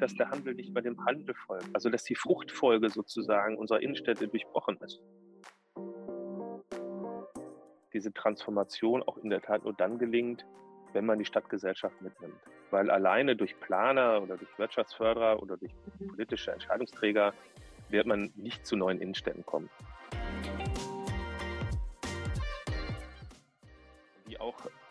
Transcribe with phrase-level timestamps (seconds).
[0.00, 1.68] dass der Handel nicht bei dem Handel folgt.
[1.74, 5.00] Also dass die Fruchtfolge sozusagen unserer Innenstädte durchbrochen ist.
[7.92, 10.46] Diese Transformation auch in der Tat nur dann gelingt,
[10.92, 12.40] wenn man die Stadtgesellschaft mitnimmt.
[12.70, 15.72] Weil alleine durch Planer oder durch Wirtschaftsförderer oder durch
[16.08, 17.34] politische Entscheidungsträger
[17.88, 19.68] wird man nicht zu neuen Innenstädten kommen.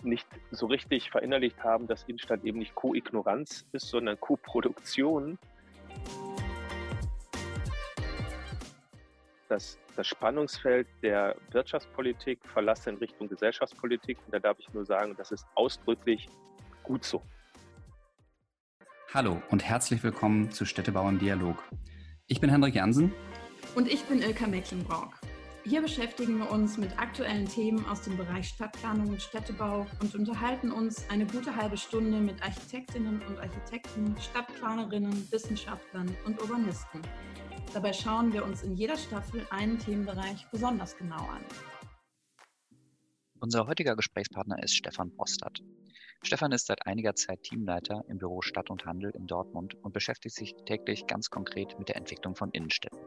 [0.03, 5.37] Nicht so richtig verinnerlicht haben, dass Innenstadt eben nicht Co-Ignoranz ist, sondern Co-Produktion.
[9.47, 14.17] Das, das Spannungsfeld der Wirtschaftspolitik verlasse in Richtung Gesellschaftspolitik.
[14.25, 16.27] Und da darf ich nur sagen, das ist ausdrücklich
[16.83, 17.21] gut so.
[19.11, 21.63] Hallo und herzlich willkommen zu Städtebau im Dialog.
[22.27, 23.11] Ich bin Hendrik Jansen.
[23.73, 25.19] Und ich bin Ilka Mecklenburg.
[25.65, 30.71] Hier beschäftigen wir uns mit aktuellen Themen aus dem Bereich Stadtplanung und Städtebau und unterhalten
[30.71, 37.01] uns eine gute halbe Stunde mit Architektinnen und Architekten, Stadtplanerinnen, Wissenschaftlern und Urbanisten.
[37.73, 41.43] Dabei schauen wir uns in jeder Staffel einen Themenbereich besonders genau an.
[43.41, 45.61] Unser heutiger Gesprächspartner ist Stefan Postert.
[46.23, 50.35] Stefan ist seit einiger Zeit Teamleiter im Büro Stadt und Handel in Dortmund und beschäftigt
[50.35, 52.99] sich täglich ganz konkret mit der Entwicklung von Innenstädten.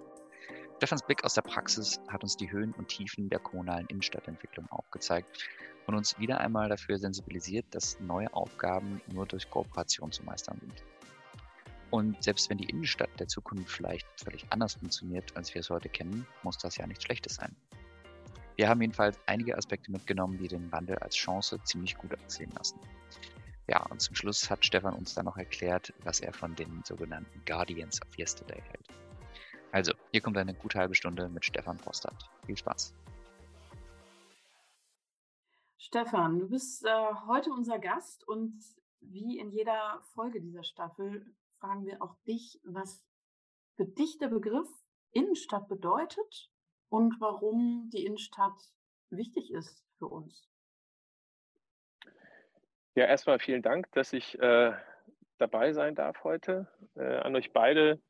[0.83, 5.49] Stefans Blick aus der Praxis hat uns die Höhen und Tiefen der kommunalen Innenstadtentwicklung aufgezeigt
[5.87, 10.83] und uns wieder einmal dafür sensibilisiert, dass neue Aufgaben nur durch Kooperation zu meistern sind.
[11.93, 15.89] Und selbst wenn die Innenstadt der Zukunft vielleicht völlig anders funktioniert, als wir es heute
[15.89, 17.55] kennen, muss das ja nichts Schlechtes sein.
[18.57, 22.81] Wir haben jedenfalls einige Aspekte mitgenommen, die den Wandel als Chance ziemlich gut aussehen lassen.
[23.69, 27.41] Ja, und zum Schluss hat Stefan uns dann noch erklärt, was er von den sogenannten
[27.47, 28.82] Guardians of Yesterday hält.
[29.73, 32.31] Also, hier kommt eine gute halbe Stunde mit Stefan Postert.
[32.45, 32.95] Viel Spaß.
[35.79, 38.63] Stefan, du bist äh, heute unser Gast und
[39.01, 41.27] wie in jeder Folge dieser Staffel
[41.59, 43.03] fragen wir auch dich, was
[43.77, 44.69] für dich der Begriff
[45.13, 46.51] Innenstadt bedeutet
[46.91, 48.59] und warum die Innenstadt
[49.09, 50.49] wichtig ist für uns.
[52.95, 54.73] Ja, erstmal vielen Dank, dass ich äh,
[55.39, 56.69] dabei sein darf heute.
[56.95, 58.01] Äh, an euch beide.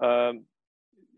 [0.00, 0.34] Äh,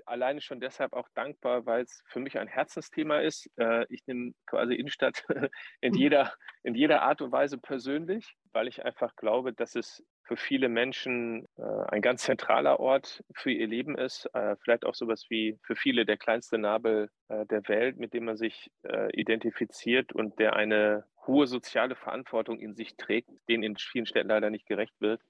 [0.06, 3.50] alleine schon deshalb auch dankbar, weil es für mich ein Herzensthema ist.
[3.56, 5.24] Äh, ich nehme quasi Innenstadt
[5.80, 10.36] in jeder, in jeder Art und Weise persönlich, weil ich einfach glaube, dass es für
[10.36, 14.28] viele Menschen äh, ein ganz zentraler Ort für ihr Leben ist.
[14.34, 18.36] Äh, vielleicht auch sowas wie für viele der kleinste Nabel der Welt, mit dem man
[18.36, 18.70] sich
[19.12, 24.48] identifiziert und der eine hohe soziale Verantwortung in sich trägt, denen in vielen Städten leider
[24.48, 25.20] nicht gerecht wird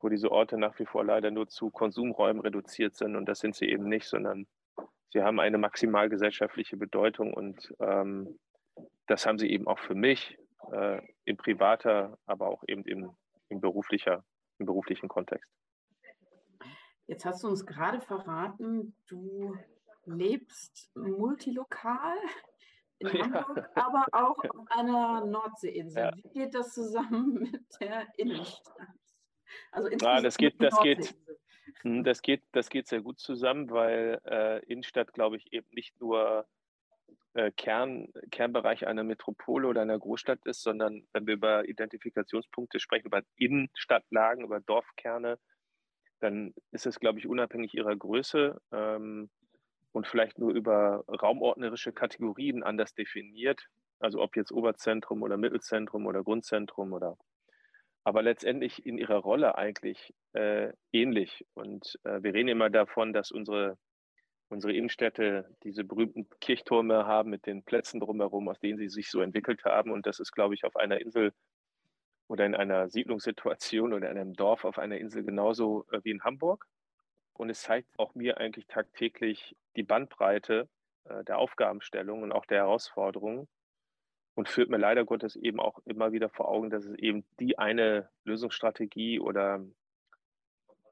[0.00, 3.16] wo diese Orte nach wie vor leider nur zu Konsumräumen reduziert sind.
[3.16, 4.46] Und das sind sie eben nicht, sondern
[5.10, 7.34] sie haben eine maximal gesellschaftliche Bedeutung.
[7.34, 8.38] Und ähm,
[9.06, 10.38] das haben sie eben auch für mich
[10.72, 13.16] äh, in privater, aber auch eben im
[13.48, 14.24] im, beruflicher,
[14.58, 15.50] im beruflichen Kontext.
[17.06, 19.56] Jetzt hast du uns gerade verraten, du
[20.04, 22.16] lebst multilokal
[22.98, 23.24] in ja.
[23.24, 26.02] Hamburg, aber auch auf einer Nordseeinsel.
[26.02, 26.16] Ja.
[26.16, 28.88] Wie geht das zusammen mit der Innenstadt?
[29.72, 31.14] Also ah, das geht, das geht,
[31.82, 36.00] hm, das geht, das geht sehr gut zusammen, weil äh, Innenstadt, glaube ich, eben nicht
[36.00, 36.46] nur
[37.34, 43.06] äh, Kern, Kernbereich einer Metropole oder einer Großstadt ist, sondern wenn wir über Identifikationspunkte sprechen,
[43.06, 45.38] über Innenstadtlagen, über Dorfkerne,
[46.20, 49.30] dann ist es, glaube ich, unabhängig ihrer Größe ähm,
[49.92, 53.68] und vielleicht nur über raumordnerische Kategorien anders definiert.
[54.00, 57.16] Also ob jetzt Oberzentrum oder Mittelzentrum oder Grundzentrum oder
[58.08, 61.46] aber letztendlich in ihrer Rolle eigentlich äh, ähnlich.
[61.54, 63.76] Und äh, wir reden immer davon, dass unsere
[64.48, 69.20] unsere Innenstädte diese berühmten Kirchtürme haben mit den Plätzen drumherum, aus denen sie sich so
[69.20, 69.90] entwickelt haben.
[69.90, 71.32] Und das ist, glaube ich, auf einer Insel
[72.28, 76.24] oder in einer Siedlungssituation oder in einem Dorf auf einer Insel genauso äh, wie in
[76.24, 76.66] Hamburg.
[77.34, 80.68] Und es zeigt auch mir eigentlich tagtäglich die Bandbreite
[81.04, 83.48] äh, der Aufgabenstellung und auch der Herausforderungen
[84.38, 87.58] und führt mir leider Gottes eben auch immer wieder vor Augen, dass es eben die
[87.58, 89.66] eine Lösungsstrategie oder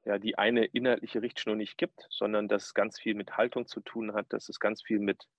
[0.03, 3.79] ja, die eine inhaltliche Richtschnur nicht gibt, sondern dass es ganz viel mit Haltung zu
[3.79, 5.29] tun hat, dass es ganz viel mit,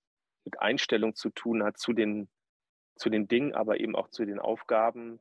[0.47, 2.31] mit Einstellung zu tun hat zu den,
[2.97, 5.21] zu den Dingen, aber eben auch zu den Aufgaben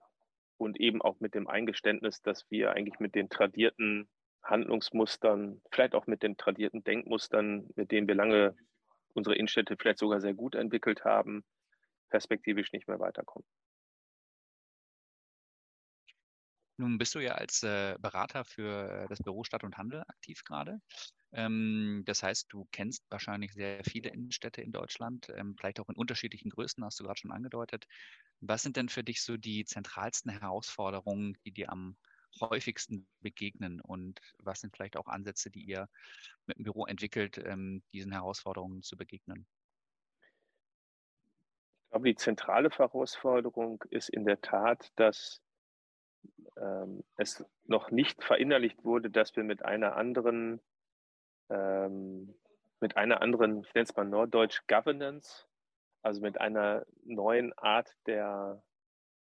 [0.56, 4.08] und eben auch mit dem Eingeständnis, dass wir eigentlich mit den tradierten
[4.44, 8.56] Handlungsmustern, vielleicht auch mit den tradierten Denkmustern, mit denen wir lange
[9.14, 11.44] unsere Innenstädte vielleicht sogar sehr gut entwickelt haben,
[12.10, 13.46] perspektivisch nicht mehr weiterkommen.
[16.80, 20.80] Nun bist du ja als äh, Berater für das Büro Stadt und Handel aktiv gerade.
[21.34, 25.96] Ähm, das heißt, du kennst wahrscheinlich sehr viele Innenstädte in Deutschland, ähm, vielleicht auch in
[25.96, 27.88] unterschiedlichen Größen, hast du gerade schon angedeutet.
[28.42, 31.98] Was sind denn für dich so die zentralsten Herausforderungen, die dir am
[32.42, 35.90] häufigsten begegnen und was sind vielleicht auch Ansätze, die ihr
[36.46, 39.48] mit dem Büro entwickelt, ähm, diesen Herausforderungen zu begegnen?
[41.88, 45.42] Ich glaube, die zentrale Herausforderung ist in der Tat, dass
[46.58, 50.60] ähm, es noch nicht verinnerlicht wurde, dass wir mit einer anderen,
[51.50, 52.36] ähm,
[52.82, 55.46] mit einer anderen, ich nenne es mal Norddeutsch Governance,
[56.02, 58.62] also mit einer neuen Art der,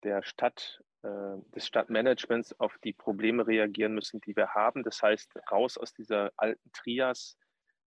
[0.03, 4.85] der Stadt, äh, des Stadtmanagements auf die Probleme reagieren müssen, die wir haben.
[4.85, 7.37] Das heißt, raus aus dieser alten Trias.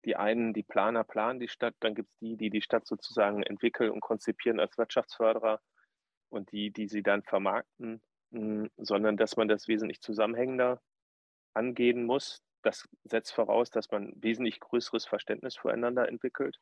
[0.06, 3.44] Die einen, die Planer planen die Stadt, dann gibt es die, die die Stadt sozusagen
[3.44, 5.62] entwickeln und konzipieren als Wirtschaftsförderer
[6.30, 8.01] und die, die sie dann vermarkten
[8.31, 10.81] hm, sondern dass man das wesentlich zusammenhängender
[11.53, 12.42] angehen muss.
[12.63, 16.59] Das setzt voraus, dass man wesentlich größeres Verständnis füreinander entwickelt.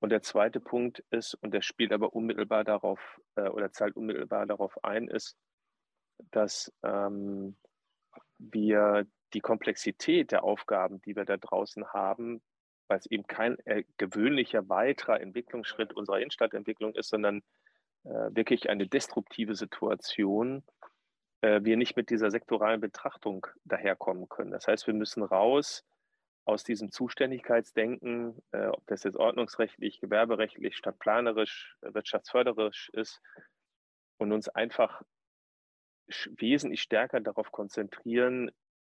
[0.00, 4.46] Und der zweite Punkt ist, und der spielt aber unmittelbar darauf äh, oder zahlt unmittelbar
[4.46, 5.36] darauf ein, ist,
[6.30, 7.58] dass ähm,
[8.38, 12.42] wir die Komplexität der Aufgaben, die wir da draußen haben,
[12.88, 17.42] weil es eben kein äh, gewöhnlicher weiterer Entwicklungsschritt unserer Innenstadtentwicklung ist, sondern
[18.04, 20.64] äh, wirklich eine destruktive Situation,
[21.42, 24.50] äh, wir nicht mit dieser sektoralen Betrachtung daherkommen können.
[24.50, 25.84] Das heißt, wir müssen raus
[26.44, 33.20] aus diesem Zuständigkeitsdenken, äh, ob das jetzt ordnungsrechtlich, gewerberechtlich, stadtplanerisch, wirtschaftsförderisch ist,
[34.20, 35.02] und uns einfach
[36.36, 38.50] wesentlich stärker darauf konzentrieren,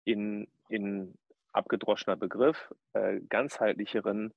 [0.05, 1.17] in, in
[1.53, 4.33] abgedroschener Begriff, äh, ganzheitlicheren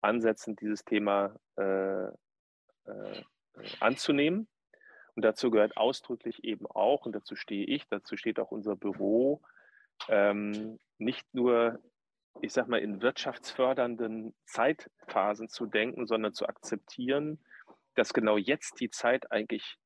[0.00, 3.22] Ansätzen dieses Thema äh, äh,
[3.80, 4.48] anzunehmen.
[5.14, 9.42] Und dazu gehört ausdrücklich eben auch, und dazu stehe ich, dazu steht auch unser Büro,
[10.08, 11.80] ähm, nicht nur,
[12.40, 17.40] ich sag mal, in wirtschaftsfördernden Zeitphasen zu denken, sondern zu akzeptieren,
[17.96, 19.76] dass genau jetzt die Zeit eigentlich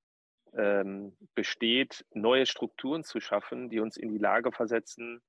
[0.57, 5.23] ähm, besteht, neue Strukturen zu schaffen, die uns in die Lage versetzen,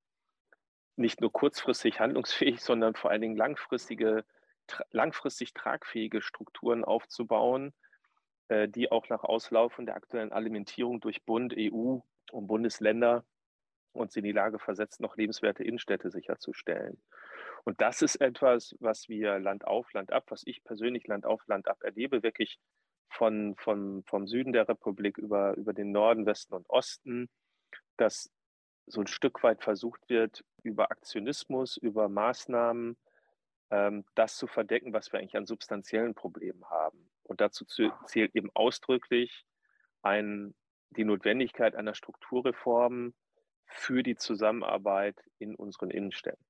[0.95, 4.25] nicht nur kurzfristig handlungsfähig, sondern vor allen Dingen langfristige,
[4.67, 7.73] tra langfristig tragfähige Strukturen aufzubauen,
[8.49, 11.99] äh, die auch nach Auslaufen der aktuellen Alimentierung durch Bund, EU
[12.31, 13.25] und Bundesländer
[13.93, 17.01] uns in die Lage versetzt, noch lebenswerte Innenstädte sicherzustellen.
[17.63, 21.45] Und das ist etwas, was wir Land auf, Land ab, was ich persönlich Land auf,
[21.47, 22.59] Land ab erlebe, wirklich
[23.09, 27.29] von, von, vom Süden der Republik über, über den Norden, Westen und Osten,
[27.97, 28.31] dass
[28.85, 32.97] so ein Stück weit versucht wird, über Aktionismus, über Maßnahmen,
[33.71, 37.09] ähm, das zu verdecken, was wir eigentlich an substanziellen Problemen haben.
[37.23, 39.45] Und dazu zählt eben ausdrücklich
[40.01, 40.53] ein,
[40.91, 43.13] die Notwendigkeit einer Strukturreform
[43.65, 46.45] für die Zusammenarbeit in unseren Innenstädten.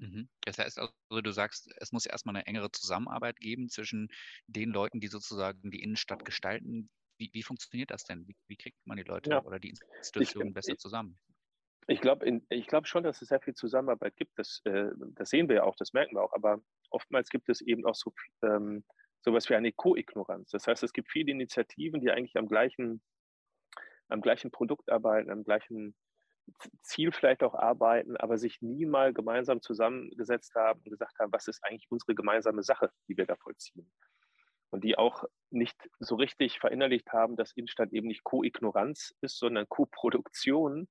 [0.00, 0.28] Mhm.
[0.42, 4.08] Das heißt also, du sagst, es muss erstmal eine engere Zusammenarbeit geben zwischen
[4.46, 6.90] den Leuten, die sozusagen die Innenstadt gestalten.
[7.18, 8.26] Wie, wie funktioniert das denn?
[8.26, 9.44] Wie, wie, kriegt man die Leute ja.
[9.44, 11.18] oder die Institutionen ich, besser zusammen?
[11.86, 14.38] Ich glaube ich glaub schon, dass es sehr viel Zusammenarbeit gibt.
[14.38, 16.32] Das, äh, das sehen wir ja auch, das merken wir auch.
[16.32, 18.84] Aber oftmals gibt es eben auch so ähm,
[19.22, 20.50] sowas wie eine Co-Ignoranz.
[20.50, 23.02] Das heißt, es gibt viele Initiativen, die eigentlich am gleichen,
[24.08, 25.94] am gleichen Produkt arbeiten, am gleichen
[26.82, 31.48] Ziel vielleicht auch arbeiten, aber sich nie mal gemeinsam zusammengesetzt haben und gesagt haben, was
[31.48, 33.90] ist eigentlich unsere gemeinsame Sache, die wir da vollziehen.
[34.70, 39.68] Und die auch nicht so richtig verinnerlicht haben, dass Innenstadt eben nicht Co-Ignoranz ist, sondern
[39.68, 40.88] Co-Produktion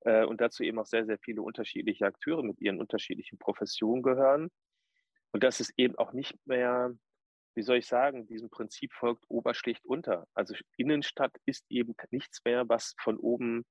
[0.00, 4.50] äh, und dazu eben auch sehr, sehr viele unterschiedliche Akteure mit ihren unterschiedlichen Professionen gehören.
[5.32, 6.94] Und dass es eben auch nicht mehr
[7.54, 10.26] wie soll ich sagen, diesem Prinzip folgt oberschlicht unter.
[10.34, 13.64] Also Innenstadt ist eben nichts mehr, was von oben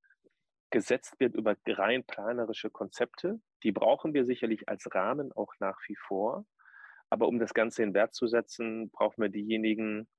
[0.73, 3.39] gesetzt wird über rein planerische Konzepte.
[3.61, 6.47] Die brauchen wir sicherlich als Rahmen auch nach wie vor.
[7.11, 10.09] Aber um das Ganze in Wert zu setzen, brauchen wir diejenigen,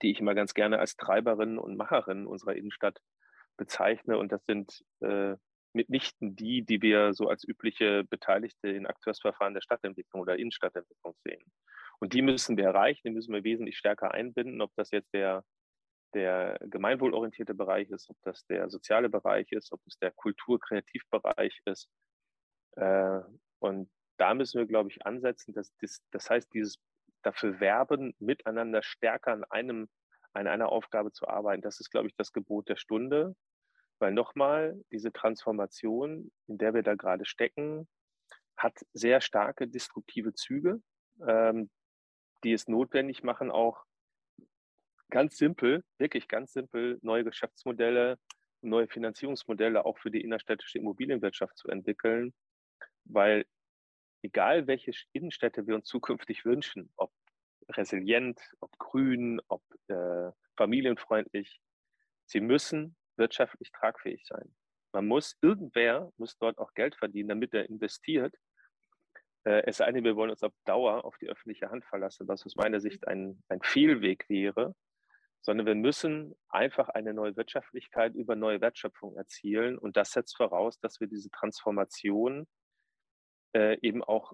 [0.00, 2.98] die ich immer ganz gerne als Treiberinnen und Macherinnen unserer Innenstadt
[3.58, 4.16] bezeichne.
[4.16, 5.36] Und das sind äh,
[5.74, 11.44] mitnichten die, die wir so als übliche Beteiligte in Akteursverfahren der Stadtentwicklung oder Innenstadtentwicklung sehen.
[11.98, 15.44] Und die müssen wir erreichen, die müssen wir wesentlich stärker einbinden, ob das jetzt der,
[16.14, 21.88] der gemeinwohlorientierte Bereich ist, ob das der soziale Bereich ist, ob es der Kultur-Kreativbereich ist.
[22.76, 23.20] Äh,
[23.58, 25.52] und da müssen wir, glaube ich, ansetzen.
[25.52, 26.78] Dass, das, das heißt, dieses
[27.22, 29.88] dafür werben, miteinander stärker an einem,
[30.32, 33.36] an einer Aufgabe zu arbeiten, das ist, glaube ich, das Gebot der Stunde.
[33.98, 37.88] Weil nochmal, diese Transformation, in der wir da gerade stecken,
[38.56, 40.80] hat sehr starke destruktive Züge.
[41.26, 41.68] Ähm,
[42.44, 43.84] die es notwendig machen, auch
[45.10, 48.18] ganz simpel, wirklich ganz simpel, neue Geschäftsmodelle,
[48.62, 52.34] neue Finanzierungsmodelle auch für die innerstädtische Immobilienwirtschaft zu entwickeln,
[53.04, 53.46] weil
[54.22, 57.12] egal welche Innenstädte wir uns zukünftig wünschen, ob
[57.70, 61.60] resilient, ob grün, ob äh, familienfreundlich,
[62.26, 64.54] sie müssen wirtschaftlich tragfähig sein.
[64.92, 68.34] Man muss, irgendwer muss dort auch Geld verdienen, damit er investiert.
[69.44, 72.44] Äh, es sei denn, wir wollen uns auf Dauer auf die öffentliche Hand verlassen, was
[72.46, 74.74] aus meiner Sicht ein, ein Fehlweg wäre,
[75.40, 79.78] sondern wir müssen einfach eine neue Wirtschaftlichkeit über neue Wertschöpfung erzielen.
[79.78, 82.46] Und das setzt voraus, dass wir diese Transformation
[83.54, 84.32] äh, eben auch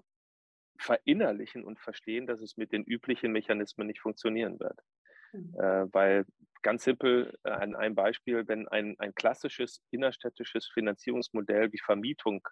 [0.77, 4.79] verinnerlichen und verstehen, dass es mit den üblichen Mechanismen nicht funktionieren wird.
[5.31, 5.55] Mhm.
[5.57, 6.25] Äh, weil
[6.61, 12.45] ganz simpel äh, an einem Beispiel, wenn ein, ein klassisches innerstädtisches Finanzierungsmodell wie Vermietung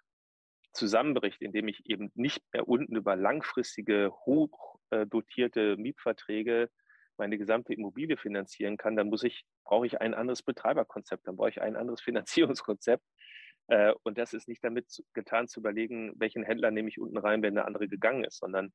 [0.72, 6.70] zusammenbricht, indem ich eben nicht mehr unten über langfristige, hoch äh, dotierte Mietverträge
[7.18, 11.50] meine gesamte Immobilie finanzieren kann, dann muss ich, brauche ich ein anderes Betreiberkonzept, dann brauche
[11.50, 13.04] ich ein anderes Finanzierungskonzept.
[13.68, 17.42] Äh, und das ist nicht damit getan zu überlegen, welchen Händler nehme ich unten rein,
[17.42, 18.72] wenn der andere gegangen ist, sondern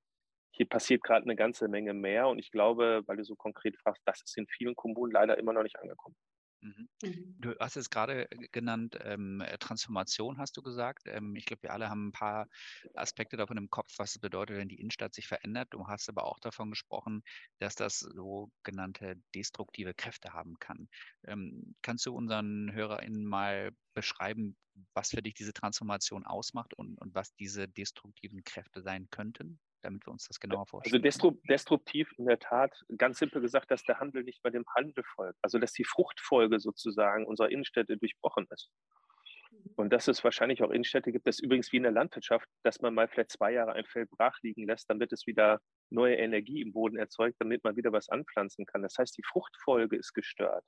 [0.51, 2.27] hier passiert gerade eine ganze Menge mehr.
[2.27, 5.53] Und ich glaube, weil du so konkret fragst, das ist in vielen Kommunen leider immer
[5.53, 6.15] noch nicht angekommen.
[6.61, 6.89] Mhm.
[7.03, 7.35] mhm.
[7.39, 11.03] Du hast es gerade genannt, ähm, äh, Transformation hast du gesagt.
[11.05, 12.47] Ähm, ich glaube, wir alle haben ein paar
[12.95, 15.69] Aspekte davon im Kopf, was es bedeutet, wenn die Innenstadt sich verändert.
[15.71, 17.23] Du hast aber auch davon gesprochen,
[17.59, 20.89] dass das sogenannte destruktive Kräfte haben kann.
[21.25, 24.57] Ähm, kannst du unseren HörerInnen mal beschreiben,
[24.93, 29.59] was für dich diese Transformation ausmacht und, und was diese destruktiven Kräfte sein könnten?
[29.81, 31.03] Damit wir uns das genauer also vorstellen.
[31.03, 35.03] Also destruktiv in der Tat, ganz simpel gesagt, dass der Handel nicht bei dem Handel
[35.15, 35.37] folgt.
[35.41, 38.71] Also dass die Fruchtfolge sozusagen unserer Innenstädte durchbrochen ist.
[39.75, 42.93] Und dass es wahrscheinlich auch Innenstädte gibt, das übrigens wie in der Landwirtschaft, dass man
[42.93, 45.59] mal vielleicht zwei Jahre ein Feld brach liegen lässt, damit es wieder
[45.89, 48.81] neue Energie im Boden erzeugt, damit man wieder was anpflanzen kann.
[48.81, 50.63] Das heißt, die Fruchtfolge ist gestört.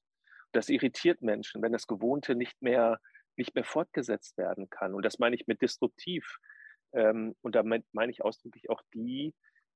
[0.51, 3.00] Das irritiert Menschen, wenn das Gewohnte nicht mehr,
[3.38, 4.94] nicht mehr fortgesetzt werden kann.
[4.94, 6.38] Und das meine ich mit destruktiv.
[6.94, 9.34] Ähm, und damit meine ich ausdrücklich auch die,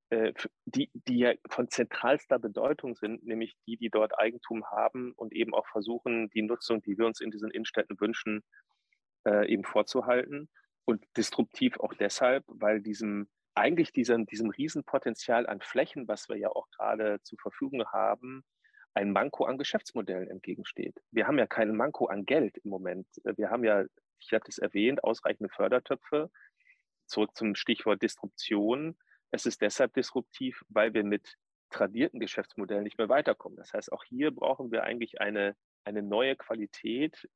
[0.10, 0.34] äh,
[0.66, 5.54] die, die ja von zentralster Bedeutung sind, nämlich die, die dort Eigentum haben und eben
[5.54, 8.44] auch versuchen, die Nutzung, die wir uns in diesen Innenstädten wünschen,
[9.28, 10.50] äh, eben vorzuhalten.
[10.86, 16.50] Und disruptiv auch deshalb, weil diesem eigentlich diesem, diesem Riesenpotenzial an Flächen, was wir ja
[16.50, 18.44] auch gerade zur Verfügung haben,
[18.94, 21.02] ein Manko an Geschäftsmodellen entgegensteht.
[21.12, 23.08] Wir haben ja keinen Manko an Geld im Moment.
[23.24, 23.86] Wir haben ja,
[24.20, 26.30] ich hatte es erwähnt, ausreichende Fördertöpfe
[27.08, 28.98] zurück zum Stichwort Disruption.
[29.32, 31.36] Es ist deshalb disruptiv, weil wir mit
[31.70, 33.58] tradierten Geschäftsmodellen nicht mehr weiterkommen.
[33.58, 37.28] Das heißt, auch hier brauchen wir eigentlich eine, eine neue Qualität,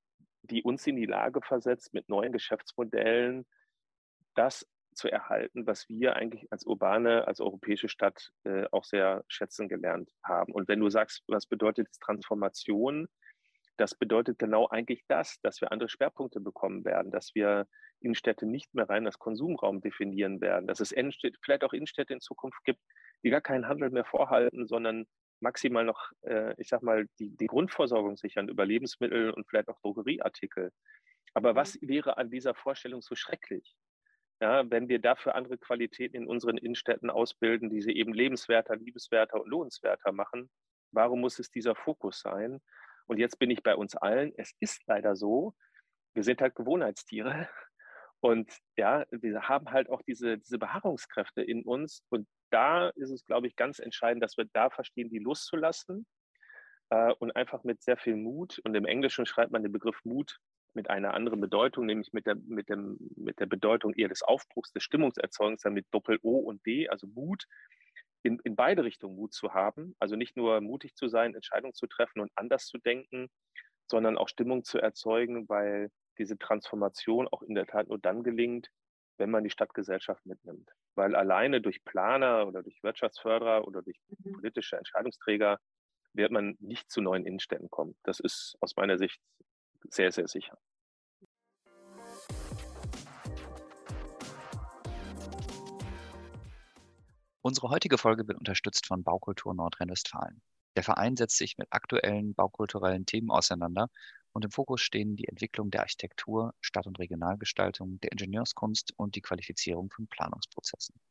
[0.44, 3.46] die uns in die Lage versetzt, mit neuen Geschäftsmodellen
[4.36, 9.70] das zu erhalten, was wir eigentlich als urbane, als europäische Stadt äh, auch sehr schätzen
[9.70, 10.52] gelernt haben.
[10.54, 13.08] Und wenn du sagst, was bedeutet Transformation,
[13.80, 17.66] das bedeutet genau eigentlich das, dass wir andere Schwerpunkte bekommen werden, dass wir
[18.02, 20.94] Innenstädte nicht mehr rein als Konsumraum definieren werden, dass es
[21.42, 22.82] vielleicht auch Innenstädte in Zukunft gibt,
[23.24, 25.06] die gar keinen Handel mehr vorhalten, sondern
[25.42, 29.80] maximal noch, äh, ich sag mal, die, die Grundversorgung sichern über Lebensmittel und vielleicht auch
[29.80, 30.72] Drogerieartikel.
[31.34, 31.88] Aber was mhm.
[31.88, 33.76] wäre an dieser Vorstellung so schrecklich?
[34.42, 39.42] Ja, wenn wir dafür andere Qualitäten in unseren Innenstädten ausbilden, die sie eben lebenswerter, liebeswerter
[39.42, 40.50] und lohnenswerter machen,
[40.92, 42.62] warum muss es dieser Fokus sein?
[43.10, 44.34] Und jetzt bin ich bei uns allen.
[44.38, 45.56] Es ist leider so,
[46.14, 47.50] wir sind halt Gewohnheitstiere.
[48.22, 52.04] Und ja, wir haben halt auch diese, diese Beharrungskräfte in uns.
[52.10, 56.06] Und da ist es, glaube ich, ganz entscheidend, dass wir da verstehen, die loszulassen
[56.90, 58.60] äh, und einfach mit sehr viel Mut.
[58.64, 60.38] Und im Englischen schreibt man den Begriff Mut
[60.76, 64.72] mit einer anderen Bedeutung, nämlich mit der, mit dem, mit der Bedeutung eher des Aufbruchs,
[64.72, 67.46] des Stimmungserzeugens, dann mit Doppel-O und D, also Mut,
[68.24, 69.96] in, in beide Richtungen Mut zu haben.
[70.00, 73.30] Also nicht nur mutig zu sein, Entscheidungen zu treffen und anders zu denken,
[73.88, 78.70] sondern auch Stimmung zu erzeugen, weil diese Transformation auch in der Tat nur dann gelingt,
[79.18, 80.70] wenn man die Stadtgesellschaft mitnimmt.
[80.96, 84.34] Weil alleine durch Planer oder durch Wirtschaftsförderer oder durch mhm.
[84.34, 85.60] politische Entscheidungsträger
[86.14, 87.96] wird man nicht zu neuen Innenstädten kommen.
[88.04, 89.20] Das ist aus meiner Sicht
[89.90, 90.58] sehr, sehr sicher.
[97.50, 100.40] Unsere heutige Folge wird unterstützt von Baukultur Nordrhein-Westfalen.
[100.76, 103.90] Der Verein setzt sich mit aktuellen baukulturellen Themen auseinander
[104.34, 109.22] und im Fokus stehen die Entwicklung der Architektur, Stadt- und Regionalgestaltung, der Ingenieurskunst und die
[109.22, 111.02] Qualifizierung von Planungsprozessen.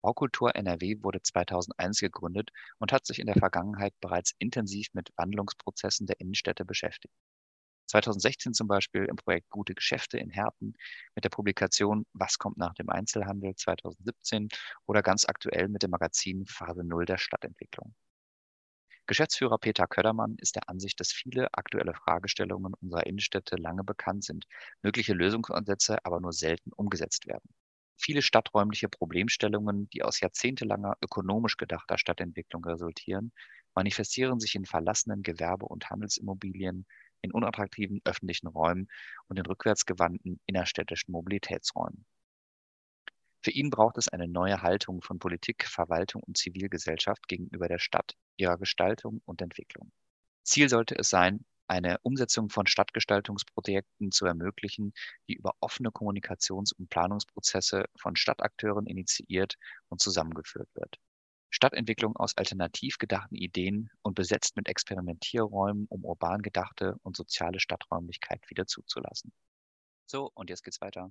[0.00, 6.06] Baukultur NRW wurde 2001 gegründet und hat sich in der Vergangenheit bereits intensiv mit Wandlungsprozessen
[6.06, 7.12] der Innenstädte beschäftigt.
[7.86, 10.74] 2016 zum Beispiel im Projekt Gute Geschäfte in Herten
[11.14, 14.48] mit der Publikation Was kommt nach dem Einzelhandel 2017
[14.86, 17.94] oder ganz aktuell mit dem Magazin Phase Null der Stadtentwicklung.
[19.06, 24.46] Geschäftsführer Peter Ködermann ist der Ansicht, dass viele aktuelle Fragestellungen unserer Innenstädte lange bekannt sind,
[24.82, 27.54] mögliche Lösungsansätze aber nur selten umgesetzt werden.
[27.96, 33.32] Viele stadträumliche Problemstellungen, die aus jahrzehntelanger ökonomisch gedachter Stadtentwicklung resultieren,
[33.74, 36.86] manifestieren sich in verlassenen Gewerbe- und Handelsimmobilien,
[37.22, 38.88] in unattraktiven öffentlichen Räumen
[39.28, 42.06] und in rückwärtsgewandten innerstädtischen Mobilitätsräumen.
[43.42, 48.14] Für ihn braucht es eine neue Haltung von Politik, Verwaltung und Zivilgesellschaft gegenüber der Stadt,
[48.36, 49.92] ihrer Gestaltung und Entwicklung.
[50.42, 54.92] Ziel sollte es sein, eine Umsetzung von Stadtgestaltungsprojekten zu ermöglichen,
[55.28, 59.56] die über offene Kommunikations- und Planungsprozesse von Stadtakteuren initiiert
[59.88, 60.98] und zusammengeführt wird.
[61.56, 68.42] Stadtentwicklung aus alternativ gedachten Ideen und besetzt mit Experimentierräumen, um urban gedachte und soziale Stadträumlichkeit
[68.50, 69.32] wieder zuzulassen.
[70.04, 71.10] So, und jetzt geht's weiter.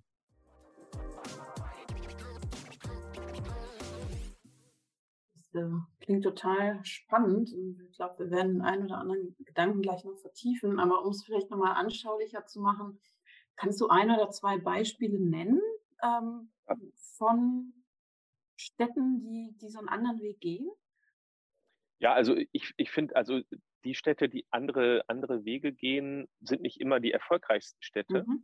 [5.33, 5.67] Das äh,
[5.99, 10.79] klingt total spannend und ich glaube, wir werden einen oder anderen Gedanken gleich noch vertiefen,
[10.79, 12.99] aber um es vielleicht nochmal anschaulicher zu machen,
[13.55, 15.59] kannst du ein oder zwei Beispiele nennen
[16.03, 16.51] ähm,
[17.17, 17.73] von
[18.65, 20.69] Städten, die, die so einen anderen Weg gehen?
[21.99, 23.41] Ja, also ich, ich finde, also
[23.85, 28.25] die Städte, die andere, andere Wege gehen, sind nicht immer die erfolgreichsten Städte.
[28.27, 28.43] Mhm.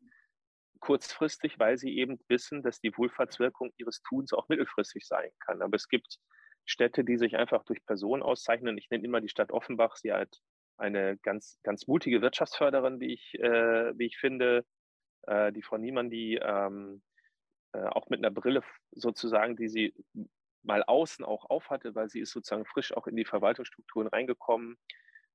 [0.79, 5.61] Kurzfristig, weil sie eben wissen, dass die Wohlfahrtswirkung ihres Tuns auch mittelfristig sein kann.
[5.61, 6.17] Aber es gibt
[6.65, 8.77] Städte, die sich einfach durch Personen auszeichnen.
[8.77, 9.95] Ich nenne immer die Stadt Offenbach.
[9.97, 10.39] Sie hat
[10.77, 14.65] eine ganz, ganz mutige Wirtschaftsförderin, wie ich, äh, wie ich finde.
[15.23, 17.03] Äh, die Frau Niemann, die ähm,
[17.73, 19.93] äh, auch mit einer Brille sozusagen, die sie
[20.63, 24.77] mal außen auch aufhatte, weil sie ist sozusagen frisch auch in die Verwaltungsstrukturen reingekommen,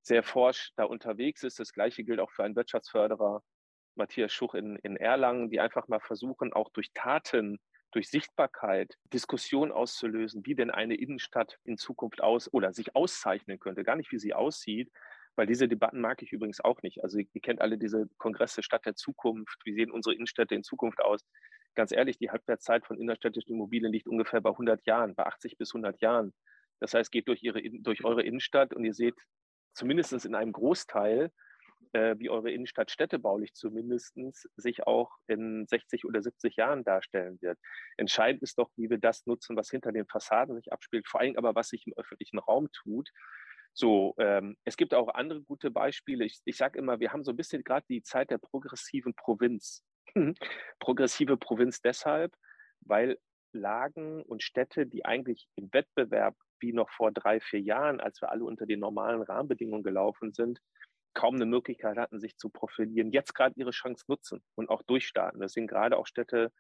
[0.03, 1.59] sehr forsch da unterwegs ist.
[1.59, 3.43] Das gleiche gilt auch für einen Wirtschaftsförderer,
[3.97, 7.59] Matthias Schuch in, in Erlangen, die einfach mal versuchen, auch durch Taten,
[7.93, 13.85] durch Sichtbarkeit Diskussion auszulösen, wie denn eine Innenstadt in Zukunft aus oder sich auszeichnen könnte.
[13.85, 14.93] Gar nicht, wie sie aussieht,
[15.35, 17.03] weil diese Debatten mag ich übrigens auch nicht.
[17.03, 21.01] Also ihr kennt alle diese Kongresse Stadt der Zukunft, wie sehen unsere Innenstädte in Zukunft
[21.01, 21.25] aus
[21.77, 25.75] ganz ehrlich, die Halbwertszeit von innerstädtischen Immobilien liegt ungefähr bei 100 Jahren, bei 80 bis
[25.75, 26.35] 100 Jahren.
[26.81, 29.15] Das heißt, geht durch, ihre, durch eure Innenstadt und ihr seht
[29.75, 31.31] zumindest in einem Großteil,
[31.93, 34.19] äh, wie eure Innenstadt städtebaulich zumindest
[34.57, 37.59] sich auch in 60 oder 70 Jahren darstellen wird.
[37.97, 41.37] Entscheidend ist doch, wie wir das nutzen, was hinter den Fassaden sich abspielt, vor allem
[41.37, 43.11] aber, was sich im öffentlichen Raum tut.
[43.73, 46.25] So, ähm, es gibt auch andere gute Beispiele.
[46.25, 49.85] Ich, ich sage immer, wir haben so ein bisschen gerade die Zeit der progressiven Provinz.
[50.79, 52.35] progressive Provinz deshalb,
[52.81, 53.19] weil
[53.53, 58.31] Lagen und Städte, die eigentlich im Wettbewerb wie noch vor drei, vier Jahren, als wir
[58.31, 60.61] alle unter den normalen Rahmenbedingungen gelaufen sind,
[61.15, 65.41] kaum eine Möglichkeit hatten, sich zu profilieren, jetzt gerade ihre Chance nutzen und auch durchstarten.
[65.41, 66.53] Das sind gerade auch Städte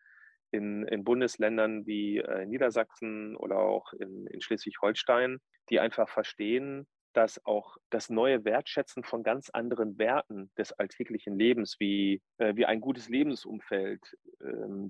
[0.50, 7.44] in, in Bundesländern wie äh, Niedersachsen oder auch in, in Schleswig-Holstein, die einfach verstehen, dass
[7.46, 12.82] auch das neue Wertschätzen von ganz anderen Werten des alltäglichen Lebens, wie, äh, wie ein
[12.82, 14.02] gutes Lebensumfeld,
[14.40, 14.44] äh,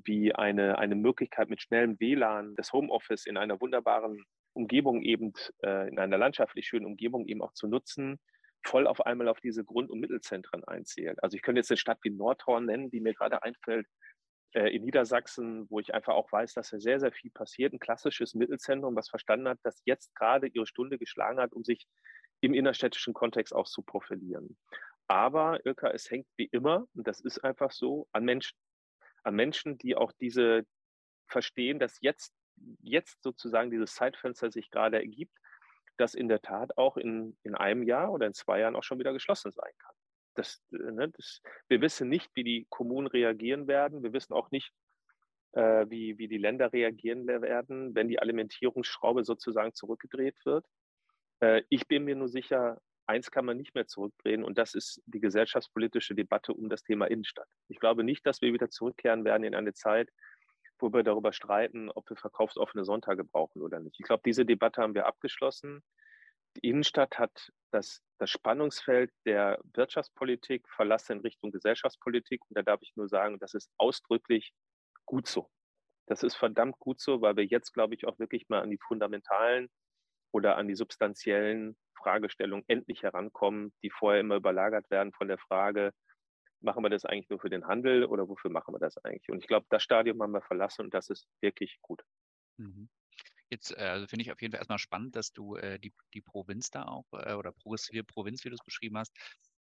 [0.04, 5.88] wie eine, eine Möglichkeit mit schnellem WLAN, das Homeoffice in einer wunderbaren Umgebung eben, äh,
[5.88, 8.18] in einer landschaftlich schönen Umgebung eben auch zu nutzen,
[8.64, 11.22] voll auf einmal auf diese Grund- und Mittelzentren einzählt.
[11.22, 13.86] Also ich könnte jetzt eine Stadt wie Nordhorn nennen, die mir gerade einfällt,
[14.52, 17.72] in Niedersachsen, wo ich einfach auch weiß, dass da sehr, sehr viel passiert.
[17.72, 21.86] Ein klassisches Mittelzentrum, was verstanden hat, dass jetzt gerade ihre Stunde geschlagen hat, um sich
[22.40, 24.56] im innerstädtischen Kontext auch zu profilieren.
[25.08, 28.56] Aber, Ilka, es hängt wie immer, und das ist einfach so, an Menschen.
[29.22, 30.64] An Menschen, die auch diese
[31.28, 32.32] verstehen, dass jetzt,
[32.80, 35.36] jetzt sozusagen dieses Zeitfenster sich gerade ergibt,
[35.96, 38.98] das in der Tat auch in, in einem Jahr oder in zwei Jahren auch schon
[38.98, 39.95] wieder geschlossen sein kann.
[40.36, 44.02] Das, äh, ne, das, wir wissen nicht, wie die Kommunen reagieren werden.
[44.02, 44.72] Wir wissen auch nicht,
[45.52, 50.66] äh, wie, wie die Länder reagieren werden, wenn die Alimentierungsschraube sozusagen zurückgedreht wird.
[51.40, 55.02] Äh, ich bin mir nur sicher, eins kann man nicht mehr zurückdrehen und das ist
[55.06, 57.48] die gesellschaftspolitische Debatte um das Thema Innenstadt.
[57.68, 60.10] Ich glaube nicht, dass wir wieder zurückkehren werden in eine Zeit,
[60.78, 63.98] wo wir darüber streiten, ob wir verkaufsoffene Sonntage brauchen oder nicht.
[63.98, 65.82] Ich glaube, diese Debatte haben wir abgeschlossen.
[66.56, 72.40] Die Innenstadt hat das, das Spannungsfeld der Wirtschaftspolitik verlassen in Richtung Gesellschaftspolitik.
[72.48, 74.52] Und da darf ich nur sagen, das ist ausdrücklich
[75.04, 75.50] gut so.
[76.06, 78.78] Das ist verdammt gut so, weil wir jetzt, glaube ich, auch wirklich mal an die
[78.78, 79.68] fundamentalen
[80.32, 85.92] oder an die substanziellen Fragestellungen endlich herankommen, die vorher immer überlagert werden von der Frage,
[86.60, 89.28] machen wir das eigentlich nur für den Handel oder wofür machen wir das eigentlich?
[89.30, 92.02] Und ich glaube, das Stadium haben wir verlassen und das ist wirklich gut.
[92.58, 92.88] Mhm.
[93.50, 96.22] Jetzt äh, also finde ich auf jeden Fall erstmal spannend, dass du äh, die, die
[96.22, 99.12] Provinz da auch äh, oder progressive Provinz, wie du es beschrieben hast,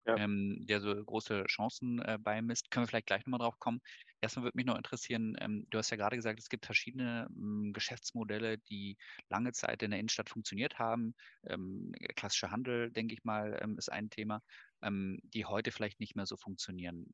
[0.07, 0.17] ja.
[0.17, 2.71] ähm, der so große Chancen äh, beimisst.
[2.71, 3.81] Können wir vielleicht gleich nochmal drauf kommen.
[4.21, 7.73] Erstmal würde mich noch interessieren, ähm, du hast ja gerade gesagt, es gibt verschiedene ähm,
[7.73, 8.97] Geschäftsmodelle, die
[9.29, 11.15] lange Zeit in der Innenstadt funktioniert haben.
[11.47, 14.41] Ähm, klassischer Handel, denke ich mal, ähm, ist ein Thema,
[14.83, 17.13] ähm, die heute vielleicht nicht mehr so funktionieren.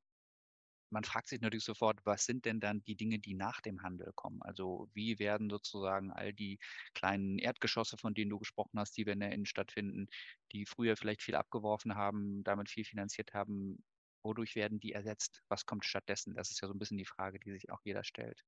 [0.91, 4.13] Man fragt sich natürlich sofort, was sind denn dann die Dinge, die nach dem Handel
[4.15, 4.43] kommen?
[4.43, 6.59] Also wie werden sozusagen all die
[6.95, 10.09] kleinen Erdgeschosse, von denen du gesprochen hast, die wir in der Innenstadt finden,
[10.53, 13.83] die früher vielleicht viel abgeworfen haben, damit viel finanziert haben,
[14.23, 15.43] wodurch werden die ersetzt?
[15.49, 16.35] Was kommt stattdessen?
[16.35, 18.45] Das ist ja so ein bisschen die Frage, die sich auch jeder stellt.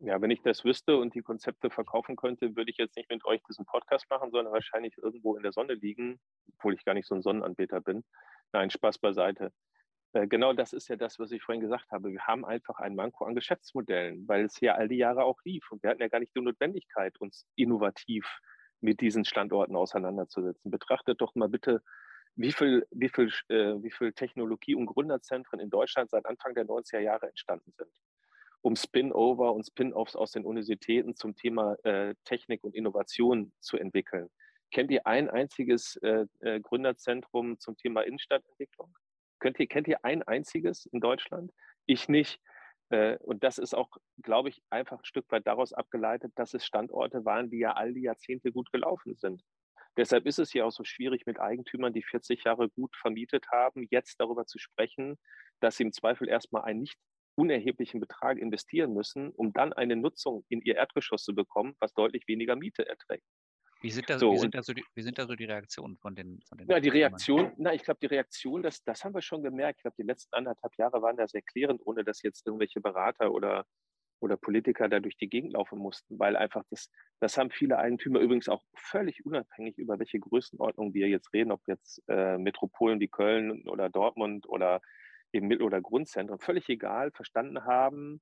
[0.00, 3.24] Ja, wenn ich das wüsste und die Konzepte verkaufen könnte, würde ich jetzt nicht mit
[3.24, 6.20] euch diesen Podcast machen, sondern wahrscheinlich irgendwo in der Sonne liegen,
[6.54, 8.04] obwohl ich gar nicht so ein Sonnenanbeter bin.
[8.52, 9.52] Nein, Spaß beiseite.
[10.18, 12.10] Äh, genau das ist ja das, was ich vorhin gesagt habe.
[12.10, 15.70] Wir haben einfach ein Manko an Geschäftsmodellen, weil es ja all die Jahre auch lief.
[15.70, 18.26] Und wir hatten ja gar nicht die Notwendigkeit, uns innovativ
[18.80, 20.70] mit diesen Standorten auseinanderzusetzen.
[20.70, 21.82] Betrachtet doch mal bitte,
[22.36, 26.64] wie viel, wie viel, äh, wie viel Technologie- und Gründerzentren in Deutschland seit Anfang der
[26.66, 27.90] 90er Jahre entstanden sind
[28.60, 34.28] um Spin-over und Spin-offs aus den Universitäten zum Thema äh, Technik und Innovation zu entwickeln.
[34.72, 38.92] Kennt ihr ein einziges äh, äh, Gründerzentrum zum Thema Innenstadtentwicklung?
[39.38, 41.52] Könnt ihr, kennt ihr ein einziges in Deutschland?
[41.86, 42.40] Ich nicht.
[42.90, 43.88] Äh, und das ist auch,
[44.22, 47.92] glaube ich, einfach ein Stück weit daraus abgeleitet, dass es Standorte waren, die ja all
[47.92, 49.42] die Jahrzehnte gut gelaufen sind.
[49.96, 53.86] Deshalb ist es ja auch so schwierig mit Eigentümern, die 40 Jahre gut vermietet haben,
[53.90, 55.18] jetzt darüber zu sprechen,
[55.60, 56.96] dass sie im Zweifel erstmal ein nicht
[57.34, 62.26] unerheblichen Betrag investieren müssen, um dann eine Nutzung in ihr Erdgeschoss zu bekommen, was deutlich
[62.26, 63.24] weniger Miete erträgt.
[63.80, 65.96] Wie sind da so, wie sind da so, die, wie sind da so die Reaktionen
[65.98, 69.14] von den, von den Na, die Reaktion, na, ich glaube, die Reaktion, das, das haben
[69.14, 69.78] wir schon gemerkt.
[69.78, 73.30] Ich glaube, die letzten anderthalb Jahre waren da sehr klärend, ohne dass jetzt irgendwelche Berater
[73.30, 73.66] oder,
[74.20, 78.18] oder Politiker da durch die Gegend laufen mussten, weil einfach das, das haben viele Eigentümer
[78.18, 83.08] übrigens auch völlig unabhängig, über welche Größenordnung wir jetzt reden, ob jetzt äh, Metropolen wie
[83.08, 84.80] Köln oder Dortmund oder
[85.32, 88.20] eben Mittel- oder Grundzentren, völlig egal, verstanden haben,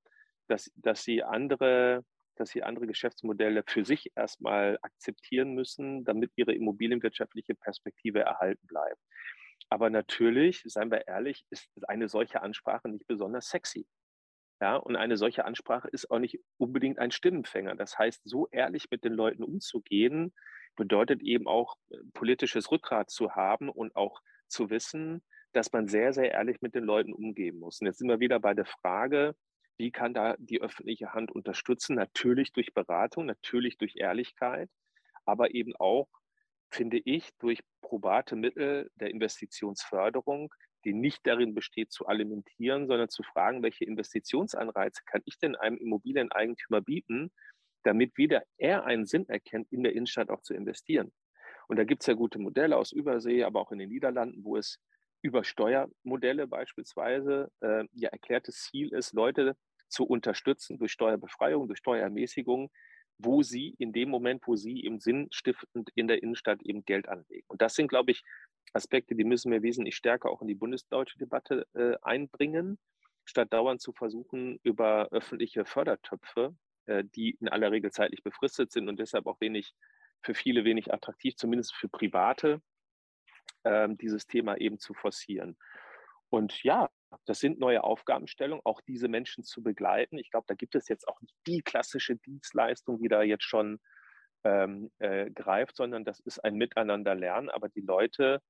[0.49, 2.05] dass, dass sie andere
[2.37, 9.01] dass sie andere Geschäftsmodelle für sich erstmal akzeptieren müssen, damit ihre immobilienwirtschaftliche Perspektive erhalten bleibt.
[9.69, 13.87] Aber natürlich, seien wir ehrlich, ist eine solche Ansprache nicht besonders sexy.
[14.61, 17.75] Ja, und eine solche Ansprache ist auch nicht unbedingt ein Stimmenfänger.
[17.75, 20.33] Das heißt, so ehrlich mit den Leuten umzugehen,
[20.77, 25.23] bedeutet eben auch äh, politisches Rückgrat zu haben und auch zu wissen,
[25.53, 27.81] dass man sehr, sehr ehrlich mit den Leuten umgehen muss.
[27.81, 29.35] Und jetzt sind wir wieder bei der Frage,
[29.79, 31.97] wie kann da die öffentliche Hand unterstützen?
[31.97, 34.71] Natürlich durch Beratung, natürlich durch Ehrlichkeit,
[35.25, 36.09] aber eben auch,
[36.71, 40.53] finde ich, durch probate Mittel der Investitionsförderung,
[40.85, 45.77] die nicht darin besteht, zu alimentieren, sondern zu fragen, welche Investitionsanreize kann ich denn einem
[45.77, 47.33] Immobilieneigentümer bieten,
[47.83, 51.13] damit wieder er einen Sinn erkennt, in der Innenstadt auch zu investieren.
[51.69, 54.57] Und da gibt es ja gute Modelle aus Übersee, aber auch in den Niederlanden, wo
[54.57, 54.79] es
[55.23, 59.57] über Steuermodelle beispielsweise äh, ja erklärtes Ziel ist, Leute
[59.89, 62.71] zu unterstützen durch Steuerbefreiung, durch Steuerermäßigung,
[63.19, 67.47] wo sie in dem Moment, wo sie eben sinnstiftend in der Innenstadt eben Geld anlegen.
[67.49, 68.23] Und das sind, glaube ich,
[68.73, 72.79] Aspekte, die müssen wir wesentlich stärker auch in die bundesdeutsche Debatte äh, einbringen,
[73.25, 76.55] statt dauernd zu versuchen, über öffentliche Fördertöpfe,
[76.87, 79.73] äh, die in aller Regel zeitlich befristet sind und deshalb auch wenig
[80.23, 82.61] für viele wenig attraktiv, zumindest für Private,
[83.65, 85.57] ähm, dieses Thema eben zu forcieren.
[86.29, 86.91] Und ja,
[87.25, 90.19] das sind neue Aufgabenstellungen, auch diese Menschen zu begleiten.
[90.19, 93.81] Ich glaube, da gibt es jetzt auch nicht die klassische Dienstleistung, die da jetzt schon
[94.45, 97.51] ähm, äh, greift, sondern das ist ein Miteinanderlernen.
[97.51, 98.41] Aber die Leute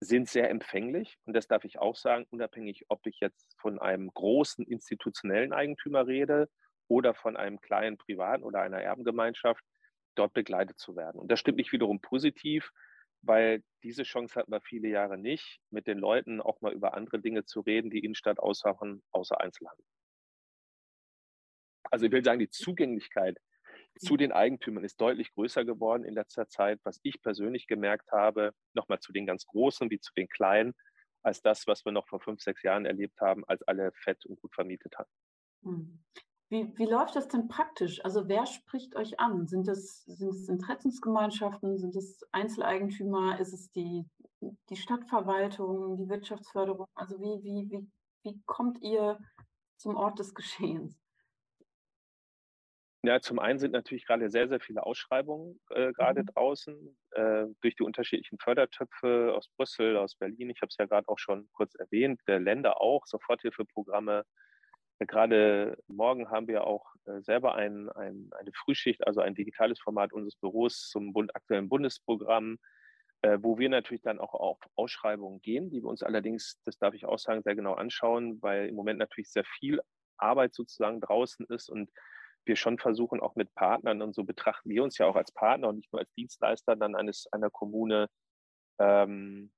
[0.00, 4.08] sind sehr empfänglich und das darf ich auch sagen, unabhängig, ob ich jetzt von einem
[4.12, 6.48] großen institutionellen Eigentümer rede
[6.86, 9.64] oder von einem kleinen privaten oder einer Erbengemeinschaft,
[10.14, 11.20] dort begleitet zu werden.
[11.20, 12.72] Und das stimmt mich wiederum positiv,
[13.28, 17.20] weil diese Chance hatten wir viele Jahre nicht, mit den Leuten auch mal über andere
[17.20, 19.84] Dinge zu reden, die Innenstadt ausmachen, außer Einzelhandel.
[21.84, 23.38] Also ich will sagen, die Zugänglichkeit
[23.98, 28.54] zu den Eigentümern ist deutlich größer geworden in letzter Zeit, was ich persönlich gemerkt habe,
[28.72, 30.74] nochmal zu den ganz Großen wie zu den Kleinen,
[31.22, 34.40] als das, was wir noch vor fünf, sechs Jahren erlebt haben, als alle fett und
[34.40, 35.10] gut vermietet haben.
[36.50, 38.02] Wie, wie läuft das denn praktisch?
[38.04, 39.46] Also wer spricht euch an?
[39.46, 41.76] Sind es, sind es Interessensgemeinschaften?
[41.76, 43.38] Sind es Einzeleigentümer?
[43.38, 44.06] Ist es die,
[44.40, 46.86] die Stadtverwaltung, die Wirtschaftsförderung?
[46.94, 47.90] Also wie, wie, wie,
[48.22, 49.18] wie kommt ihr
[49.76, 50.98] zum Ort des Geschehens?
[53.04, 56.26] Ja, zum einen sind natürlich gerade sehr, sehr viele Ausschreibungen äh, gerade mhm.
[56.26, 60.50] draußen äh, durch die unterschiedlichen Fördertöpfe aus Brüssel, aus Berlin.
[60.50, 64.24] Ich habe es ja gerade auch schon kurz erwähnt, der Länder auch, Soforthilfeprogramme,
[65.06, 70.12] Gerade morgen haben wir auch äh, selber ein, ein, eine Frühschicht, also ein digitales Format
[70.12, 72.58] unseres Büros zum aktuellen Bundesprogramm,
[73.22, 76.94] äh, wo wir natürlich dann auch auf Ausschreibungen gehen, die wir uns allerdings, das darf
[76.94, 79.80] ich auch sagen, sehr genau anschauen, weil im Moment natürlich sehr viel
[80.16, 81.90] Arbeit sozusagen draußen ist und
[82.44, 85.68] wir schon versuchen, auch mit Partnern, und so betrachten wir uns ja auch als Partner
[85.68, 88.08] und nicht nur als Dienstleister dann eines einer Kommune,
[88.80, 89.52] ähm,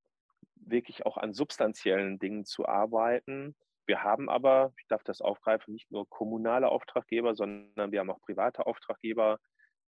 [0.57, 3.55] wirklich auch an substanziellen Dingen zu arbeiten
[3.91, 8.21] wir haben aber, ich darf das aufgreifen, nicht nur kommunale Auftraggeber, sondern wir haben auch
[8.21, 9.41] private Auftraggeber,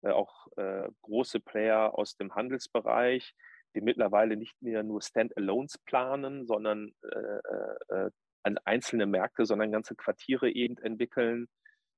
[0.03, 3.33] äh, auch äh, große Player aus dem Handelsbereich,
[3.77, 8.11] die mittlerweile nicht mehr nur Standalones planen, sondern äh, äh,
[8.43, 11.47] an einzelne Märkte, sondern ganze Quartiere eben entwickeln,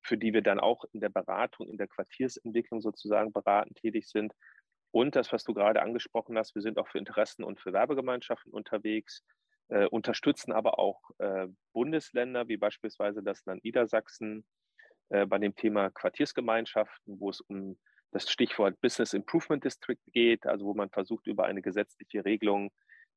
[0.03, 4.35] für die wir dann auch in der Beratung, in der Quartiersentwicklung sozusagen beratend tätig sind.
[4.91, 8.53] Und das, was du gerade angesprochen hast, wir sind auch für Interessen und für Werbegemeinschaften
[8.53, 9.25] unterwegs,
[9.69, 14.45] äh, unterstützen aber auch äh, Bundesländer wie beispielsweise das Land Niedersachsen
[15.11, 17.79] äh, bei dem Thema Quartiersgemeinschaften, wo es um
[18.13, 22.71] das Stichwort Business Improvement District geht, also wo man versucht, über eine gesetzliche Regelung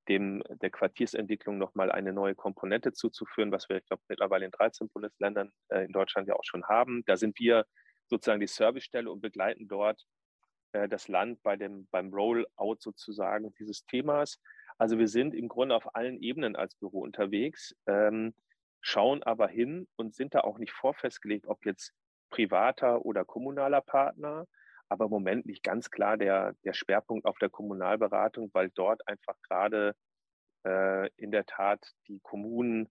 [0.08, 4.90] dem der Quartiersentwicklung nochmal eine neue Komponente zuzuführen, was wir, ich glaube, mittlerweile in 13
[4.90, 7.04] Bundesländern äh, in Deutschland ja auch schon haben.
[7.06, 7.66] Da sind wir
[8.08, 10.06] sozusagen die Servicestelle und begleiten dort
[10.72, 14.40] äh, das Land bei dem, beim Rollout sozusagen dieses Themas.
[14.78, 18.34] Also wir sind im Grunde auf allen Ebenen als Büro unterwegs, ähm,
[18.82, 21.94] schauen aber hin und sind da auch nicht vorfestgelegt, ob jetzt
[22.30, 24.46] privater oder kommunaler Partner.
[24.90, 29.36] Aber im Moment liegt ganz klar der, der Schwerpunkt auf der Kommunalberatung, weil dort einfach
[29.42, 29.96] gerade
[30.66, 32.90] äh, in der Tat die Kommunen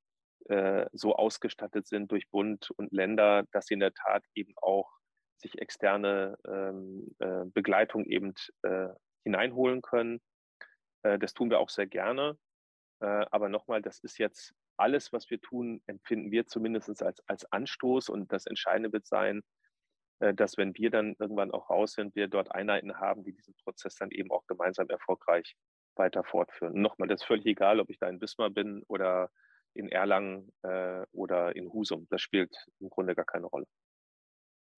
[0.48, 4.90] äh, so ausgestattet sind durch Bund und Länder, dass sie in der Tat eben auch
[5.38, 8.88] sich externe ähm, äh, Begleitung eben äh,
[9.24, 10.20] hineinholen können.
[11.06, 12.38] Äh, das tun wir auch sehr gerne.
[13.00, 17.50] Äh, aber nochmal, das ist jetzt alles, was wir tun, empfinden wir zumindest als, als
[17.52, 18.08] Anstoß.
[18.08, 19.42] Und das Entscheidende wird sein,
[20.20, 23.54] äh, dass wenn wir dann irgendwann auch raus sind, wir dort Einheiten haben, die diesen
[23.64, 25.56] Prozess dann eben auch gemeinsam erfolgreich
[25.96, 26.74] weiter fortführen.
[26.74, 29.30] Und nochmal, das ist völlig egal, ob ich da in Wismar bin oder
[29.72, 30.52] in Erlangen
[31.12, 32.06] oder in Husum.
[32.10, 33.66] Das spielt im Grunde gar keine Rolle.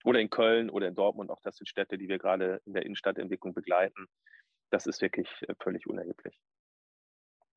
[0.04, 2.84] Oder in Köln oder in Dortmund, auch das sind Städte, die wir gerade in der
[2.84, 4.06] Innenstadtentwicklung begleiten.
[4.70, 6.40] Das ist wirklich äh, völlig unerheblich.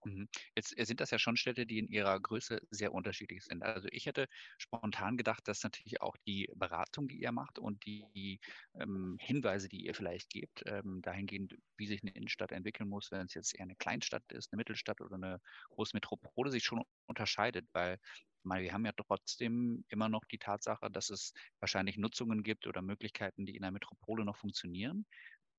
[0.06, 0.28] Mhm.
[0.56, 3.63] Jetzt äh, sind das ja schon Städte, die in ihrer Größe sehr unterschiedlich sind.
[3.63, 8.39] Also ich hätte spontan gedacht, dass natürlich auch die Beratung, die ihr macht und die
[8.80, 13.26] ähm, Hinweise, die ihr vielleicht gebt, ähm, dahingehend, wie sich eine Innenstadt entwickeln muss, wenn
[13.26, 17.67] es jetzt eher eine Kleinstadt ist, eine Mittelstadt oder eine große Metropole, sich schon unterscheidet,
[17.74, 18.00] weil
[18.43, 22.82] meine, wir haben ja trotzdem immer noch die Tatsache, dass es wahrscheinlich Nutzungen gibt oder
[22.82, 25.06] Möglichkeiten, die in der Metropole noch funktionieren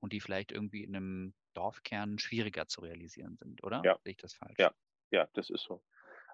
[0.03, 3.83] und die vielleicht irgendwie in einem Dorfkern schwieriger zu realisieren sind, oder?
[3.85, 3.99] Ja.
[4.03, 4.57] Sehe ich das falsch?
[4.59, 4.73] Ja,
[5.11, 5.83] ja, das ist so.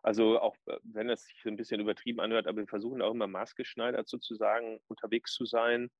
[0.03, 3.27] Also auch äh, wenn es sich ein bisschen übertrieben anhört, aber wir versuchen auch immer
[3.27, 5.91] maßgeschneidert sozusagen unterwegs zu sein.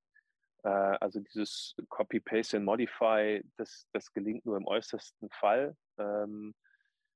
[0.63, 6.55] Äh, also dieses Copy, Paste and Modify, das, das gelingt nur im äußersten Fall ähm,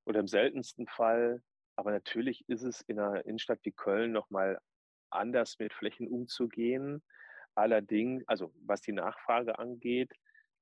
[0.05, 1.43] oder im seltensten Fall.
[1.77, 4.61] Aber natürlich ist es in einer Innenstadt wie Köln nochmal
[5.11, 7.03] anders mit Flächen umzugehen.
[7.55, 10.13] Allerdings, also was die Nachfrage angeht,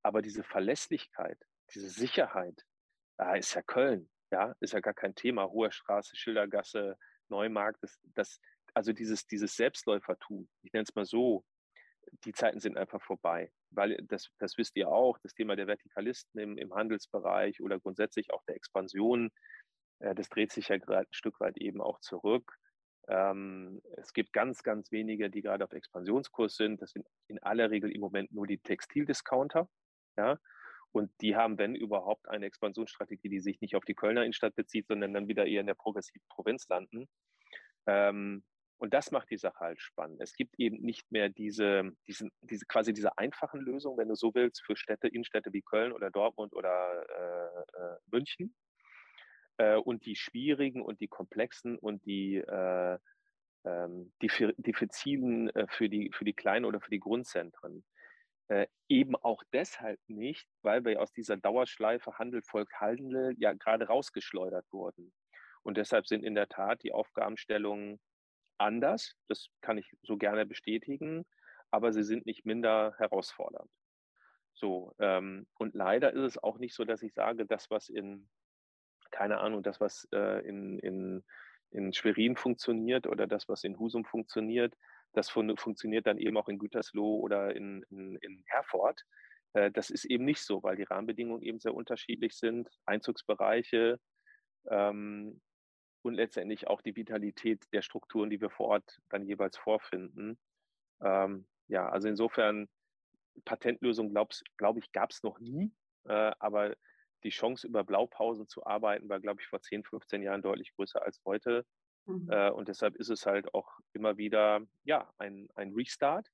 [0.02, 1.38] aber diese Verlässlichkeit,
[1.74, 2.64] diese Sicherheit,
[3.16, 5.48] da ist ja Köln, ja, ist ja gar kein Thema.
[5.48, 6.96] Hohe Straße, Schildergasse,
[7.28, 8.40] Neumarkt, das, das,
[8.74, 11.44] also dieses, dieses Selbstläufertum, ich nenne es mal so,
[12.24, 13.52] die Zeiten sind einfach vorbei.
[13.70, 18.32] Weil das, das wisst ihr auch, das Thema der Vertikalisten im, im Handelsbereich oder grundsätzlich
[18.32, 19.30] auch der Expansion,
[20.00, 22.56] äh, das dreht sich ja gerade ein Stück weit eben auch zurück.
[23.08, 26.82] Ähm, es gibt ganz, ganz wenige, die gerade auf Expansionskurs sind.
[26.82, 29.68] Das sind in aller Regel im Moment nur die Textildiscounter.
[30.16, 30.38] Ja?
[30.92, 34.88] Und die haben, wenn überhaupt, eine Expansionsstrategie, die sich nicht auf die Kölner Innenstadt bezieht,
[34.88, 37.08] sondern dann wieder eher in der progressiven Provinz landen.
[37.86, 38.42] Ähm,
[38.78, 40.20] und das macht die Sache halt spannend.
[40.22, 44.34] Es gibt eben nicht mehr diese, diesen, diese quasi diese einfachen Lösungen, wenn du so
[44.34, 48.54] willst, für Städte, Innenstädte wie Köln oder Dortmund oder äh, äh, München.
[49.58, 52.98] Äh, und die schwierigen und die komplexen und die äh,
[53.64, 57.84] ähm, diffizilen äh, für, die, für die kleinen oder für die Grundzentren.
[58.50, 63.86] Äh, eben auch deshalb nicht, weil wir aus dieser Dauerschleife Handel, Volk, Handel ja gerade
[63.86, 65.12] rausgeschleudert wurden.
[65.62, 68.00] Und deshalb sind in der Tat die Aufgabenstellungen
[68.58, 69.14] anders.
[69.28, 71.24] Das kann ich so gerne bestätigen,
[71.70, 73.70] aber sie sind nicht minder herausfordernd.
[74.54, 78.28] So, ähm, und leider ist es auch nicht so, dass ich sage, das, was in,
[79.12, 81.24] keine Ahnung, das, was äh, in, in,
[81.70, 84.74] in Schwerin funktioniert oder das, was in Husum funktioniert,
[85.12, 89.02] das fun funktioniert dann eben auch in Gütersloh oder in, in, in Herford.
[89.54, 93.98] Äh, das ist eben nicht so, weil die Rahmenbedingungen eben sehr unterschiedlich sind, Einzugsbereiche
[94.68, 95.40] ähm,
[96.02, 100.38] und letztendlich auch die Vitalität der Strukturen, die wir vor Ort dann jeweils vorfinden.
[101.02, 102.68] Ähm, ja, also insofern,
[103.44, 105.72] Patentlösung, glaube glaub ich, gab es noch nie,
[106.04, 106.74] äh, aber
[107.22, 111.02] die Chance, über Blaupausen zu arbeiten, war, glaube ich, vor 10, 15 Jahren deutlich größer
[111.02, 111.66] als heute.
[112.06, 112.30] Mhm.
[112.30, 116.28] Äh, und deshalb ist es halt auch immer wieder ja, ein, ein Restart,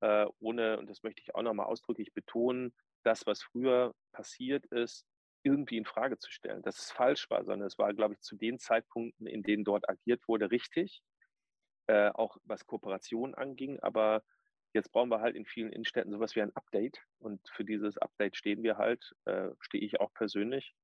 [0.00, 5.06] äh, ohne, und das möchte ich auch nochmal ausdrücklich betonen, das, was früher passiert ist,
[5.42, 8.36] irgendwie in Frage zu stellen, dass es falsch war, sondern es war, glaube ich, zu
[8.36, 11.02] den Zeitpunkten, in denen dort agiert wurde, richtig,
[11.86, 13.80] äh, auch was Kooperation anging.
[13.80, 14.22] Aber
[14.74, 17.00] jetzt brauchen wir halt in vielen Innenstädten sowas wie ein Update.
[17.18, 20.74] Und für dieses Update stehen wir halt, äh, stehe ich auch persönlich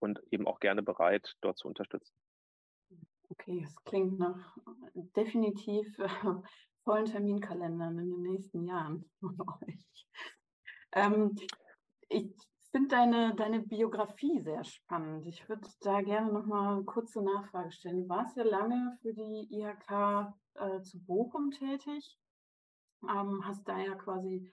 [0.00, 2.14] und eben auch gerne bereit, dort zu unterstützen.
[3.32, 4.56] Okay, es klingt nach
[5.16, 5.96] definitiv
[6.84, 10.06] vollen Terminkalendern in den nächsten Jahren von euch.
[10.92, 11.34] Ähm,
[12.10, 12.30] ich
[12.70, 15.26] finde deine, deine Biografie sehr spannend.
[15.26, 18.02] Ich würde da gerne noch mal eine kurze Nachfrage stellen.
[18.02, 22.18] Du warst ja lange für die IHK äh, zu Bochum tätig,
[23.08, 24.52] ähm, hast da ja quasi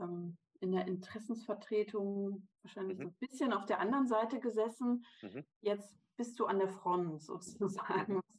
[0.00, 3.02] ähm, in der Interessensvertretung wahrscheinlich mhm.
[3.02, 5.04] so ein bisschen auf der anderen Seite gesessen.
[5.22, 5.44] Mhm.
[5.60, 8.14] Jetzt bist du an der Front sozusagen.
[8.14, 8.16] Mhm.
[8.16, 8.38] Was,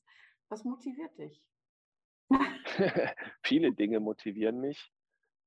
[0.49, 1.43] was motiviert dich?
[3.43, 4.91] Viele Dinge motivieren mich.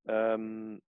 [0.06, 0.80] Ähm,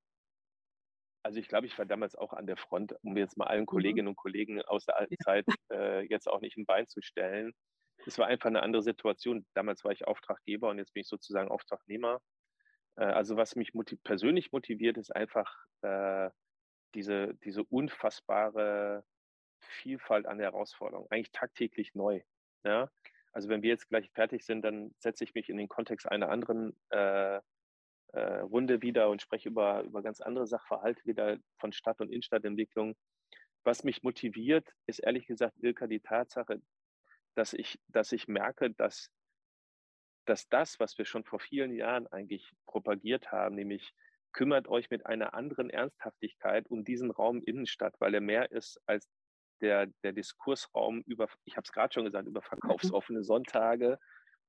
[1.24, 3.66] also ich glaube, ich war damals auch an der Front, um jetzt mal allen mhm.
[3.66, 7.52] Kolleginnen und Kollegen aus der alten Zeit äh, jetzt auch nicht ein Bein zu stellen.
[8.06, 9.46] Es war einfach eine andere Situation.
[9.54, 12.20] Damals war ich Auftraggeber und jetzt bin ich sozusagen Auftragnehmer.
[12.96, 16.30] Äh, also was mich motiv persönlich motiviert, ist einfach äh,
[16.94, 19.04] diese, diese unfassbare
[19.66, 22.22] Vielfalt an Herausforderungen, eigentlich tagtäglich neu.
[22.64, 22.90] Ja?
[23.32, 26.28] Also wenn wir jetzt gleich fertig sind, dann setze ich mich in den Kontext einer
[26.28, 27.40] anderen äh,
[28.12, 32.94] äh, Runde wieder und spreche über, über ganz andere Sachverhalte wieder von Stadt- und Innenstadtentwicklung.
[33.64, 36.60] Was mich motiviert, ist ehrlich gesagt, Ilka, die Tatsache,
[37.34, 39.10] dass ich, dass ich merke, dass,
[40.26, 43.94] dass das, was wir schon vor vielen Jahren eigentlich propagiert haben, nämlich
[44.32, 49.08] kümmert euch mit einer anderen Ernsthaftigkeit um diesen Raum Innenstadt, weil er mehr ist als
[49.62, 52.46] der, der Diskursraum über, ich habe es gerade schon gesagt, über mhm.
[52.46, 53.98] verkaufsoffene Sonntage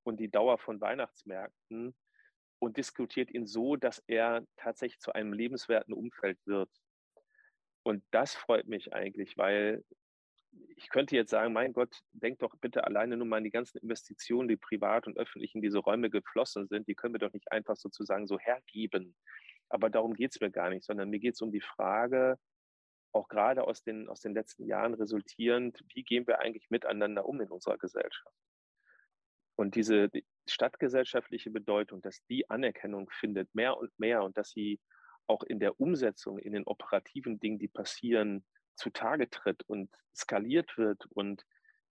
[0.04, 1.96] und die Dauer von Weihnachtsmärkten,
[2.64, 6.70] und diskutiert ihn so, dass er tatsächlich zu einem lebenswerten Umfeld wird.
[7.84, 9.84] Und das freut mich eigentlich, weil
[10.78, 13.80] ich könnte jetzt sagen, mein Gott, denk doch bitte alleine nur mal an die ganzen
[13.80, 17.52] Investitionen, die privat und öffentlich in diese Räume geflossen sind, die können wir doch nicht
[17.52, 19.16] einfach sozusagen so hergeben.
[19.70, 22.38] Aber darum geht es mir gar nicht, sondern mir geht es um die Frage,
[23.14, 27.40] auch gerade aus den, aus den letzten Jahren resultierend, wie gehen wir eigentlich miteinander um
[27.42, 28.36] in unserer Gesellschaft?
[29.56, 30.10] Und diese
[30.48, 34.80] stadtgesellschaftliche Bedeutung, dass die Anerkennung findet, mehr und mehr und dass sie
[35.28, 38.44] auch in der Umsetzung, in den operativen Dingen, die passieren,
[38.76, 41.46] zutage tritt und skaliert wird und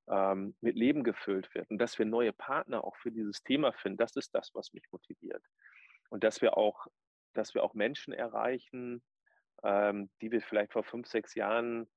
[0.09, 3.99] ähm, mit Leben gefüllt wird und dass wir neue Partner auch für dieses Thema finden,
[3.99, 5.45] das ist das, was mich motiviert.
[6.11, 6.87] Und dass wir auch,
[7.33, 9.03] dass wir auch Menschen erreichen,
[9.63, 11.89] ähm, die wir vielleicht vor fünf, sechs Jahren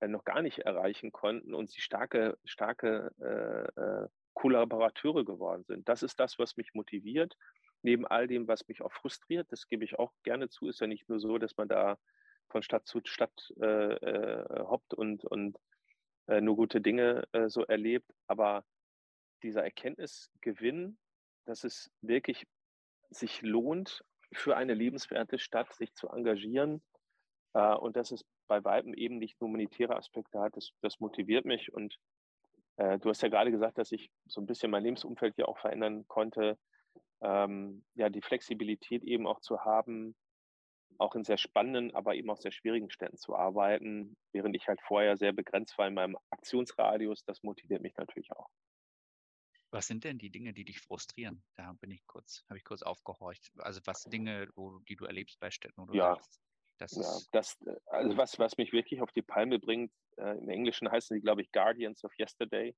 [0.00, 5.88] äh, noch gar nicht erreichen konnten und sie starke, starke äh, äh Kollaborateure geworden sind.
[5.88, 7.38] Das ist das, was mich motiviert.
[7.80, 10.86] Neben all dem, was mich auch frustriert, das gebe ich auch gerne zu, ist ja
[10.86, 11.96] nicht nur so, dass man da
[12.50, 15.56] von Stadt zu Stadt äh, äh, hoppt und, und
[16.26, 18.12] äh, nur gute Dinge so erlebt.
[18.26, 18.66] Aber
[19.42, 20.98] dieser Erkenntnisgewinn,
[21.46, 22.46] dass es wirklich
[23.08, 26.82] sich lohnt, für eine lebenswerte Stadt sich zu engagieren
[27.62, 31.72] und dass es bei weitem eben nicht nur monetäre Aspekte hat, das, das motiviert mich
[31.72, 31.96] und
[32.76, 35.58] äh, du hast ja gerade gesagt, dass ich so ein bisschen mein Lebensumfeld hier auch
[35.58, 36.58] verändern konnte.
[37.22, 40.14] Ähm, ja, die Flexibilität eben auch zu haben,
[40.98, 44.80] auch in sehr spannenden, aber eben auch sehr schwierigen Städten zu arbeiten, während ich halt
[44.82, 48.48] vorher sehr begrenzt war in meinem Aktionsradius, das motiviert mich natürlich auch.
[49.70, 51.42] Was sind denn die Dinge, die dich frustrieren?
[51.56, 53.50] Da bin ich kurz, habe ich kurz aufgehorcht.
[53.58, 56.20] Also was Dinge, wo, die du erlebst bei Städten oder ja,
[56.78, 60.48] das ja, das, äh, also was, was mich wirklich auf die Palme bringt, äh, im
[60.48, 62.74] Englischen heißen sie, glaube ich, Guardians of Yesterday.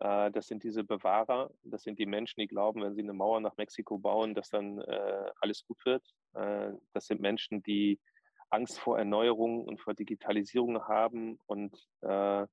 [0.00, 3.40] Äh, das sind diese Bewahrer, das sind die Menschen, die glauben, wenn sie eine Mauer
[3.40, 6.04] nach Mexiko bauen, dass dann äh, alles gut wird.
[6.34, 8.00] Äh, das sind Menschen, die
[8.50, 12.46] Angst vor Erneuerung und vor Digitalisierung haben und äh,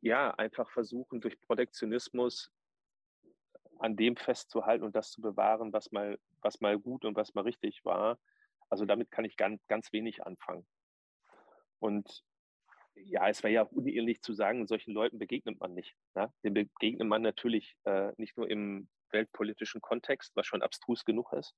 [0.00, 2.50] ja, einfach versuchen, durch Protektionismus
[3.78, 7.42] an dem festzuhalten und das zu bewahren, was mal, was mal gut und was mal
[7.42, 8.18] richtig war.
[8.72, 10.66] Also damit kann ich ganz, ganz wenig anfangen.
[11.78, 12.24] Und
[12.94, 15.94] ja, es wäre ja unehrlich zu sagen, solchen Leuten begegnet man nicht.
[16.14, 16.32] Ne?
[16.42, 21.54] Dem begegnet man natürlich äh, nicht nur im weltpolitischen Kontext, was schon abstrus genug ist,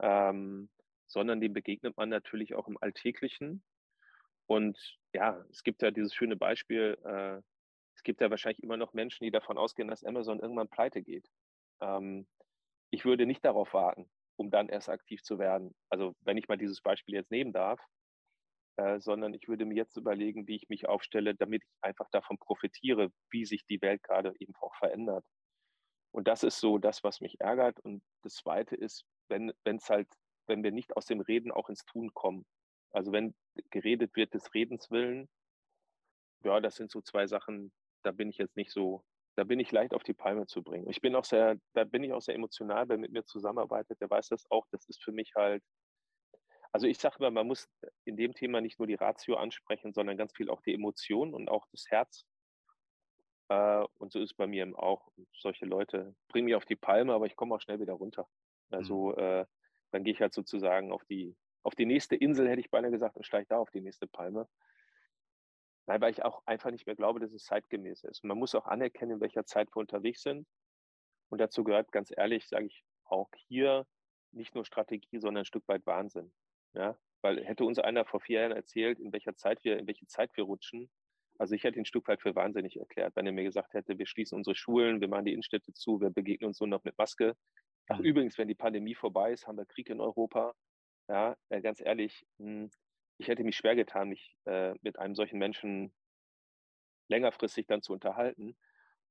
[0.00, 0.70] ähm,
[1.06, 3.62] sondern dem begegnet man natürlich auch im Alltäglichen.
[4.46, 4.78] Und
[5.12, 7.42] ja, es gibt ja dieses schöne Beispiel, äh,
[7.94, 11.28] es gibt ja wahrscheinlich immer noch Menschen, die davon ausgehen, dass Amazon irgendwann pleite geht.
[11.82, 12.26] Ähm,
[12.88, 14.08] ich würde nicht darauf warten,
[14.42, 15.74] um dann erst aktiv zu werden.
[15.90, 17.80] Also wenn ich mal dieses Beispiel jetzt nehmen darf,
[18.76, 22.38] äh, sondern ich würde mir jetzt überlegen, wie ich mich aufstelle, damit ich einfach davon
[22.38, 25.24] profitiere, wie sich die Welt gerade eben auch verändert.
[26.12, 27.80] Und das ist so das, was mich ärgert.
[27.80, 30.08] Und das Zweite ist, wenn es halt,
[30.46, 32.44] wenn wir nicht aus dem Reden auch ins Tun kommen.
[32.92, 33.34] Also wenn
[33.70, 35.28] geredet wird des Redens willen
[36.44, 37.72] ja, das sind so zwei Sachen,
[38.02, 39.04] da bin ich jetzt nicht so,
[39.36, 40.88] da bin ich leicht auf die Palme zu bringen.
[40.88, 44.10] Ich bin auch sehr, da bin ich auch sehr emotional, wer mit mir zusammenarbeitet, der
[44.10, 44.66] weiß das auch.
[44.70, 45.62] Das ist für mich halt,
[46.72, 47.68] also ich sage immer, man muss
[48.04, 51.48] in dem Thema nicht nur die Ratio ansprechen, sondern ganz viel auch die Emotionen und
[51.48, 52.24] auch das Herz.
[53.48, 55.08] Äh, und so ist es bei mir eben auch.
[55.32, 58.28] solche Leute bringen mich auf die Palme, aber ich komme auch schnell wieder runter.
[58.70, 59.18] Also mhm.
[59.18, 59.46] äh,
[59.92, 63.16] dann gehe ich halt sozusagen auf die, auf die nächste Insel, hätte ich beinahe gesagt,
[63.16, 64.48] und steige da auf die nächste Palme.
[65.86, 68.22] Nein, weil ich auch einfach nicht mehr glaube, dass es zeitgemäß ist.
[68.22, 70.46] Und man muss auch anerkennen, in welcher Zeit wir unterwegs sind.
[71.28, 73.86] Und dazu gehört, ganz ehrlich, sage ich auch hier
[74.32, 76.32] nicht nur Strategie, sondern ein Stück weit Wahnsinn.
[76.74, 80.06] Ja, weil hätte uns einer vor vier Jahren erzählt, in welcher Zeit wir, in welche
[80.06, 80.90] Zeit wir rutschen,
[81.38, 83.98] also ich hätte ihn ein Stück weit für wahnsinnig erklärt, wenn er mir gesagt hätte,
[83.98, 86.96] wir schließen unsere Schulen, wir machen die Innenstädte zu, wir begegnen uns nur noch mit
[86.98, 87.34] Maske.
[87.88, 88.04] Ach, mhm.
[88.04, 90.54] übrigens, wenn die Pandemie vorbei ist, haben wir Krieg in Europa.
[91.08, 92.70] Ja, äh, ganz ehrlich, hm,
[93.22, 95.92] ich hätte mich schwer getan, mich äh, mit einem solchen Menschen
[97.08, 98.56] längerfristig dann zu unterhalten.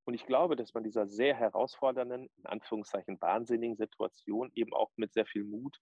[0.04, 5.14] Und ich glaube, dass man dieser sehr herausfordernden, in Anführungszeichen wahnsinnigen Situation eben auch mit
[5.14, 5.80] sehr viel Mut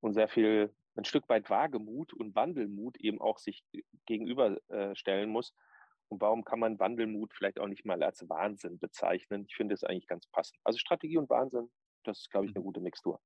[0.00, 3.64] und sehr viel, ein Stück weit Wagemut und Wandelmut eben auch sich
[4.06, 5.52] gegenüberstellen muss.
[6.08, 9.46] Und warum kann man Wandelmut vielleicht auch nicht mal als Wahnsinn bezeichnen?
[9.48, 10.60] Ich finde es eigentlich ganz passend.
[10.62, 11.72] Also Strategie und Wahnsinn,
[12.04, 12.66] das ist, glaube ich, eine mhm.
[12.66, 13.20] gute Mixtur.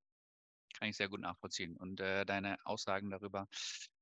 [0.79, 1.77] Kann ich sehr gut nachvollziehen.
[1.77, 3.49] Und äh, deine Aussagen darüber,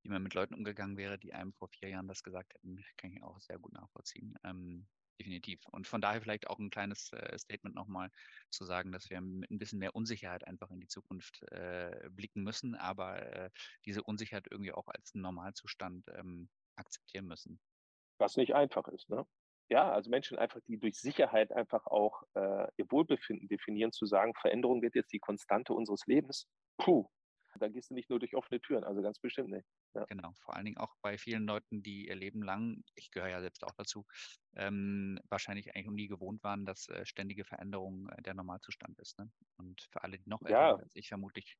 [0.02, 3.12] wie man mit Leuten umgegangen wäre, die einem vor vier Jahren das gesagt hätten, kann
[3.12, 4.36] ich auch sehr gut nachvollziehen.
[4.44, 4.86] Ähm,
[5.18, 5.66] definitiv.
[5.70, 8.10] Und von daher vielleicht auch ein kleines äh, Statement nochmal
[8.50, 12.42] zu sagen, dass wir mit ein bisschen mehr Unsicherheit einfach in die Zukunft äh, blicken
[12.42, 13.50] müssen, aber äh,
[13.84, 17.60] diese Unsicherheit irgendwie auch als Normalzustand ähm, akzeptieren müssen.
[18.18, 19.26] Was nicht einfach ist, ne?
[19.68, 24.34] Ja, also Menschen einfach, die durch Sicherheit einfach auch äh, ihr Wohlbefinden definieren, zu sagen,
[24.34, 26.46] Veränderung wird jetzt die Konstante unseres Lebens.
[26.78, 27.08] Puh,
[27.58, 29.66] da gehst du nicht nur durch offene Türen, also ganz bestimmt nicht.
[29.94, 30.04] Ja.
[30.04, 33.40] Genau, vor allen Dingen auch bei vielen Leuten, die ihr Leben lang, ich gehöre ja
[33.40, 34.04] selbst auch dazu,
[34.54, 39.18] ähm, wahrscheinlich eigentlich nie gewohnt waren, dass äh, ständige Veränderung äh, der Normalzustand ist.
[39.18, 39.30] Ne?
[39.56, 40.76] Und für alle, die noch älter ja.
[40.76, 41.56] als ich vermutlich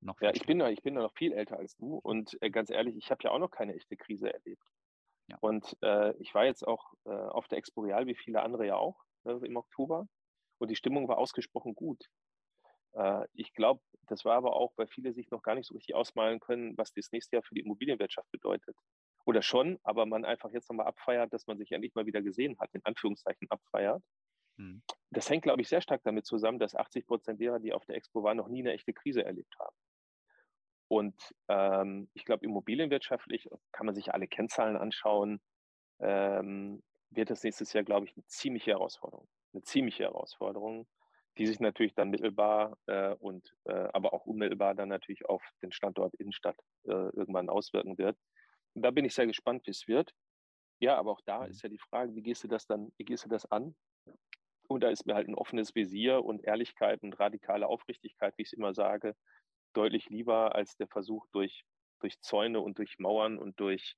[0.00, 0.20] noch.
[0.20, 3.10] Ja, ich bin, ich bin noch viel älter als du und äh, ganz ehrlich, ich
[3.10, 4.62] habe ja auch noch keine echte Krise erlebt.
[5.28, 5.38] Ja.
[5.40, 9.00] Und äh, ich war jetzt auch äh, auf der Exporeal, wie viele andere ja auch,
[9.24, 10.06] äh, im Oktober.
[10.58, 12.04] Und die Stimmung war ausgesprochen gut.
[12.92, 15.94] Äh, ich glaube, das war aber auch, weil viele sich noch gar nicht so richtig
[15.94, 18.76] ausmalen können, was das nächste Jahr für die Immobilienwirtschaft bedeutet.
[19.24, 22.56] Oder schon, aber man einfach jetzt nochmal abfeiert, dass man sich endlich mal wieder gesehen
[22.60, 24.02] hat, in Anführungszeichen abfeiert.
[24.56, 24.82] Hm.
[25.10, 27.96] Das hängt, glaube ich, sehr stark damit zusammen, dass 80 Prozent derer, die auf der
[27.96, 29.76] Expo waren, noch nie eine echte Krise erlebt haben.
[30.88, 35.40] Und ähm, ich glaube, immobilienwirtschaftlich kann man sich alle Kennzahlen anschauen,
[36.00, 39.28] ähm, wird das nächstes Jahr, glaube ich, eine ziemliche Herausforderung.
[39.52, 40.86] Eine ziemliche Herausforderung,
[41.38, 45.72] die sich natürlich dann mittelbar äh, und äh, aber auch unmittelbar dann natürlich auf den
[45.72, 48.16] Standort Innenstadt äh, irgendwann auswirken wird.
[48.74, 50.12] Und da bin ich sehr gespannt, wie es wird.
[50.78, 51.50] Ja, aber auch da mhm.
[51.50, 53.74] ist ja die Frage, wie gehst du das dann, wie gehst du das an?
[54.68, 58.48] Und da ist mir halt ein offenes Visier und Ehrlichkeit und radikale Aufrichtigkeit, wie ich
[58.48, 59.14] es immer sage,
[59.76, 61.64] deutlich lieber als der Versuch durch,
[62.00, 63.96] durch Zäune und durch Mauern und durch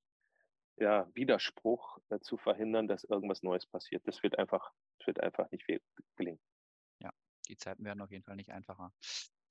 [0.76, 4.06] ja, Widerspruch äh, zu verhindern, dass irgendwas Neues passiert.
[4.06, 4.72] Das wird einfach,
[5.04, 5.66] wird einfach nicht
[6.16, 6.40] gelingen.
[7.00, 7.10] Ja,
[7.48, 8.92] die Zeiten werden auf jeden Fall nicht einfacher.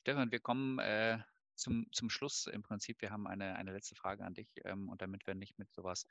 [0.02, 1.20] Stefan, wir kommen äh,
[1.56, 3.02] zum, zum Schluss im Prinzip.
[3.02, 6.06] Wir haben eine, eine letzte Frage an dich ähm, und damit wir nicht mit sowas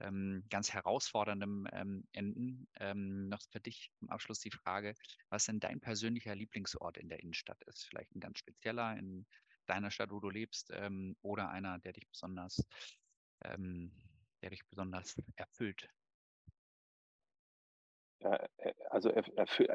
[0.00, 4.94] ähm, ganz herausforderndem ähm, enden, ähm, noch für dich zum Abschluss die Frage,
[5.28, 7.86] was denn dein persönlicher Lieblingsort in der Innenstadt ist?
[7.86, 9.26] Vielleicht ein ganz spezieller in
[9.70, 12.66] deiner Stadt, wo du lebst, ähm, oder einer, der dich besonders,
[13.44, 13.92] ähm,
[14.42, 15.88] der dich besonders erfüllt?
[18.20, 19.70] Ja, äh, also erfüllt,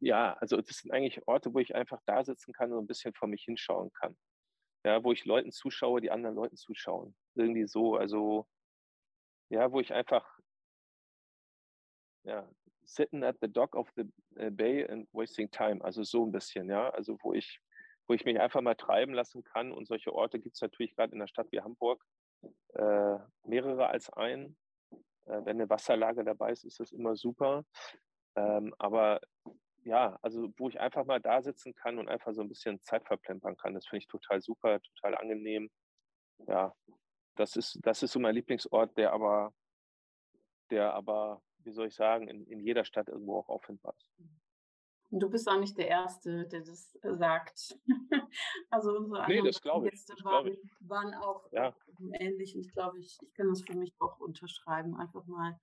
[0.00, 3.12] ja, also das sind eigentlich Orte, wo ich einfach da sitzen kann und ein bisschen
[3.12, 4.16] vor mich hinschauen kann.
[4.84, 7.14] Ja, wo ich Leuten zuschaue, die anderen Leuten zuschauen.
[7.34, 8.48] Irgendwie so, also
[9.50, 10.38] ja, wo ich einfach
[12.24, 12.48] ja,
[12.84, 14.04] sitting at the dock of the
[14.36, 17.60] äh, bay and wasting time, also so ein bisschen, ja, also wo ich
[18.10, 19.70] wo ich mich einfach mal treiben lassen kann.
[19.70, 22.04] Und solche Orte gibt es natürlich gerade in einer Stadt wie Hamburg
[22.74, 24.56] äh, mehrere als ein.
[25.26, 27.64] Äh, wenn eine Wasserlage dabei ist, ist das immer super.
[28.34, 29.20] Ähm, aber
[29.84, 33.06] ja, also wo ich einfach mal da sitzen kann und einfach so ein bisschen Zeit
[33.06, 35.70] verplempern kann, das finde ich total super, total angenehm.
[36.48, 36.74] Ja,
[37.36, 39.54] das ist, das ist so mein Lieblingsort, der aber,
[40.70, 44.10] der aber, wie soll ich sagen, in, in jeder Stadt irgendwo auch auffindbar ist.
[45.12, 47.76] Du bist auch nicht der Erste, der das sagt.
[48.70, 51.74] also unsere nee, ich, Gäste waren, waren, auch ja.
[52.12, 52.54] ähnlich.
[52.54, 54.94] Und ich glaube, ich, ich kann das für mich auch unterschreiben.
[54.96, 55.58] Einfach mal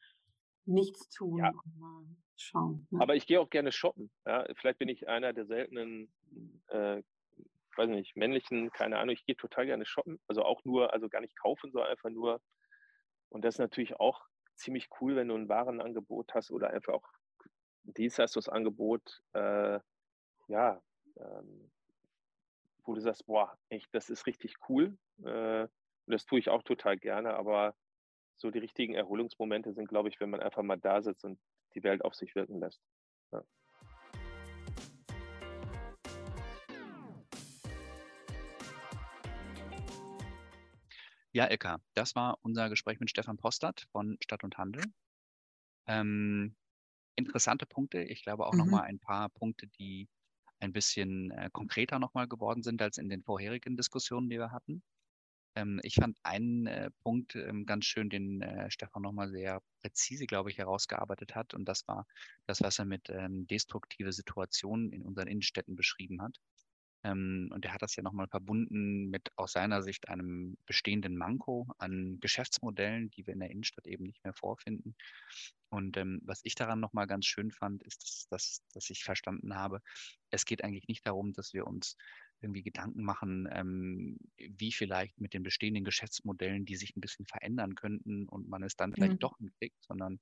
[0.66, 1.50] nichts tun ja.
[1.50, 2.04] und mal
[2.36, 2.88] schauen.
[2.92, 3.00] Ne?
[3.02, 4.12] Aber ich gehe auch gerne shoppen.
[4.26, 4.46] Ja?
[4.56, 6.12] Vielleicht bin ich einer der seltenen,
[6.68, 7.02] äh,
[7.78, 10.20] weiß nicht, männlichen, keine Ahnung, ich gehe total gerne shoppen.
[10.28, 12.42] Also auch nur, also gar nicht kaufen, sondern einfach nur.
[13.30, 14.26] Und das ist natürlich auch
[14.56, 17.08] ziemlich cool, wenn du ein Warenangebot hast oder einfach auch
[17.94, 19.80] Dienstleistungsangebot, äh,
[20.48, 20.82] ja,
[21.18, 21.72] ähm,
[22.84, 24.98] wo du sagst, boah, echt, das ist richtig cool.
[25.24, 27.76] Äh, und das tue ich auch total gerne, aber
[28.38, 31.40] so die richtigen Erholungsmomente sind, glaube ich, wenn man einfach mal da sitzt und
[31.74, 32.82] die Welt auf sich wirken lässt.
[33.32, 33.44] Ja.
[41.34, 44.84] Ja, Ilka, das war unser Gespräch mit Stefan Postert von Stadt und Handel.
[45.88, 46.56] Ähm,
[47.18, 48.02] interessante Punkte.
[48.02, 48.60] Ich glaube auch mhm.
[48.60, 50.08] nochmal ein paar Punkte, die
[50.60, 54.82] ein bisschen äh, konkreter nochmal geworden sind als in den vorherigen Diskussionen, die wir hatten.
[55.56, 60.26] Ähm, ich fand einen äh, Punkt ähm, ganz schön, den äh, Stefan nochmal sehr präzise,
[60.26, 61.54] glaube ich, herausgearbeitet hat.
[61.54, 62.06] Und das war
[62.46, 66.38] das, was er mit ähm, destruktive Situationen in unseren Innenstädten beschrieben hat.
[67.08, 71.68] Ähm, und er hat das ja nochmal verbunden mit aus seiner Sicht einem bestehenden Manko
[71.78, 74.96] an Geschäftsmodellen, die wir in der Innenstadt eben nicht mehr vorfinden.
[75.70, 79.56] Und ähm, was ich daran nochmal ganz schön fand, ist, dass, dass, dass ich verstanden
[79.56, 79.82] habe,
[80.32, 81.96] es geht eigentlich nicht darum, dass wir uns
[82.42, 87.76] irgendwie Gedanken machen, ähm, wie vielleicht mit den bestehenden Geschäftsmodellen, die sich ein bisschen verändern
[87.76, 89.20] könnten und man es dann vielleicht mhm.
[89.20, 90.20] doch hinkriegt, sondern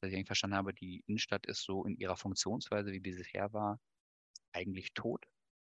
[0.00, 3.80] dass ich eigentlich verstanden habe, die Innenstadt ist so in ihrer Funktionsweise, wie bisher war,
[4.52, 5.26] eigentlich tot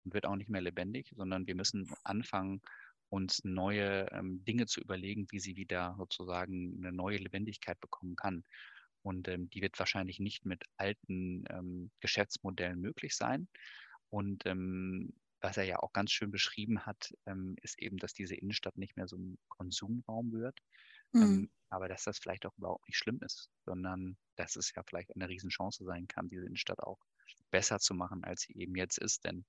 [0.05, 2.61] und wird auch nicht mehr lebendig, sondern wir müssen anfangen,
[3.09, 8.43] uns neue ähm, Dinge zu überlegen, wie sie wieder sozusagen eine neue Lebendigkeit bekommen kann.
[9.03, 13.47] Und ähm, die wird wahrscheinlich nicht mit alten ähm, Geschäftsmodellen möglich sein.
[14.09, 18.35] Und ähm, was er ja auch ganz schön beschrieben hat, ähm, ist eben, dass diese
[18.35, 20.59] Innenstadt nicht mehr so ein Konsumraum wird.
[21.13, 21.49] Ähm, mhm.
[21.69, 25.29] aber dass das vielleicht auch überhaupt nicht schlimm ist, sondern dass es ja vielleicht eine
[25.29, 26.99] Riesenchance sein kann, diese Innenstadt auch
[27.51, 29.23] besser zu machen, als sie eben jetzt ist.
[29.23, 29.45] Denn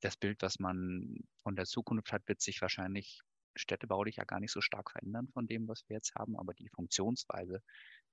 [0.00, 3.20] das Bild, was man von der Zukunft hat, wird sich wahrscheinlich
[3.56, 6.36] städtebaulich ja gar nicht so stark verändern von dem, was wir jetzt haben.
[6.36, 7.62] Aber die Funktionsweise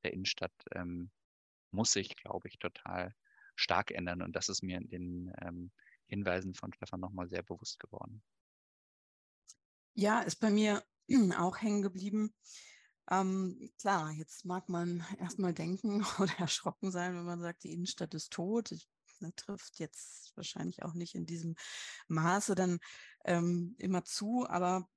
[0.04, 1.12] der Innenstadt ähm,
[1.72, 3.16] muss sich, glaube ich, total
[3.56, 4.22] stark ändern.
[4.22, 5.72] Und das ist mir in den ähm,
[6.08, 8.24] Hinweisen von Stefan nochmal sehr bewusst geworden.
[9.94, 10.84] Ja, ist bei mir
[11.38, 12.34] auch hängen geblieben.
[13.10, 18.14] Ähm, klar, jetzt mag man erstmal denken oder erschrocken sein, wenn man sagt, die Innenstadt
[18.14, 18.72] ist tot.
[18.72, 18.88] Ich
[19.22, 21.56] ne, trifft jetzt wahrscheinlich auch nicht in diesem
[22.08, 22.80] Maße dann
[23.26, 24.88] ähm, immer zu, aber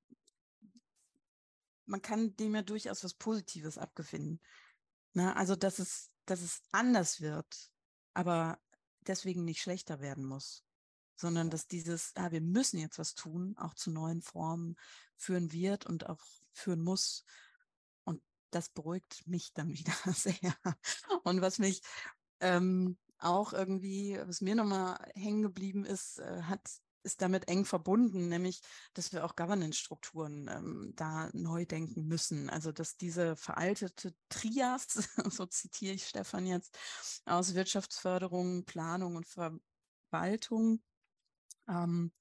[1.87, 4.41] man kann dem ja durchaus was Positives abgewinnen.
[5.12, 5.35] Ne?
[5.37, 7.71] Also, dass es, dass es anders wird,
[8.14, 8.59] aber
[9.01, 10.64] deswegen nicht schlechter werden muss,
[11.16, 14.77] sondern dass dieses, ah, wir müssen jetzt was tun, auch zu neuen Formen
[15.16, 17.25] führen wird und auch führen muss.
[18.05, 20.55] Und das beruhigt mich dann wieder sehr.
[21.25, 21.83] Und was mich
[22.41, 26.61] ähm, auch irgendwie, was mir nochmal hängen geblieben ist, äh, hat
[27.03, 28.61] ist damit eng verbunden, nämlich,
[28.95, 32.51] dass wir auch Governance-Strukturen ähm, da neu denken müssen.
[32.51, 36.79] Also, dass diese veraltete Trias, so zitiere ich Stefan jetzt,
[37.25, 40.83] aus Wirtschaftsförderung, Planung und Verwaltung,
[41.68, 42.12] ähm,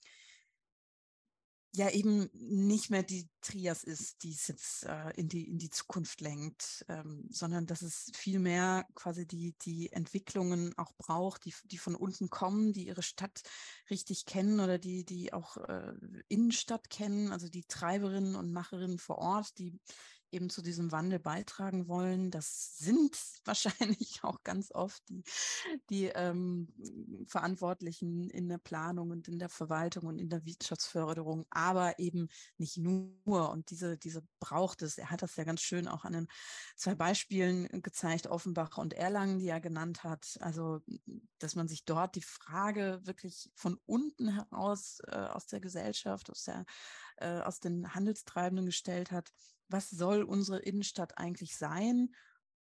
[1.72, 5.70] ja eben nicht mehr die Trias ist, die es jetzt äh, in, die, in die
[5.70, 11.78] Zukunft lenkt, ähm, sondern dass es vielmehr quasi die, die Entwicklungen auch braucht, die, die
[11.78, 13.44] von unten kommen, die ihre Stadt
[13.90, 15.94] richtig kennen oder die, die auch äh,
[16.28, 19.80] Innenstadt kennen, also die Treiberinnen und Macherinnen vor Ort, die
[20.32, 22.32] eben zu diesem Wandel beitragen wollen.
[22.32, 25.24] Das sind wahrscheinlich auch ganz oft die,
[25.90, 26.68] die ähm,
[27.28, 32.78] Verantwortlichen in der Planung und in der Verwaltung und in der Wirtschaftsförderung, aber eben nicht
[32.78, 33.50] nur.
[33.50, 34.98] Und diese, diese braucht es.
[34.98, 36.28] Er hat das ja ganz schön auch an den
[36.76, 40.38] zwei Beispielen gezeigt, Offenbach und Erlangen, die er genannt hat.
[40.42, 40.82] Also,
[41.40, 46.44] dass man sich dort die Frage wirklich von unten heraus äh, aus der Gesellschaft, aus
[46.44, 46.66] der
[47.20, 49.32] äh, aus den Handelstreibenden gestellt hat,
[49.70, 52.10] was soll unsere Innenstadt eigentlich sein,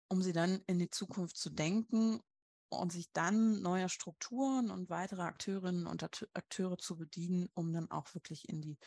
[0.10, 2.20] um sie dann in die Zukunft zu denken
[2.70, 8.14] und sich dann neuer Strukturen und weitere Akteurinnen und Akteure zu bedienen, um dann auch
[8.14, 8.78] wirklich in die,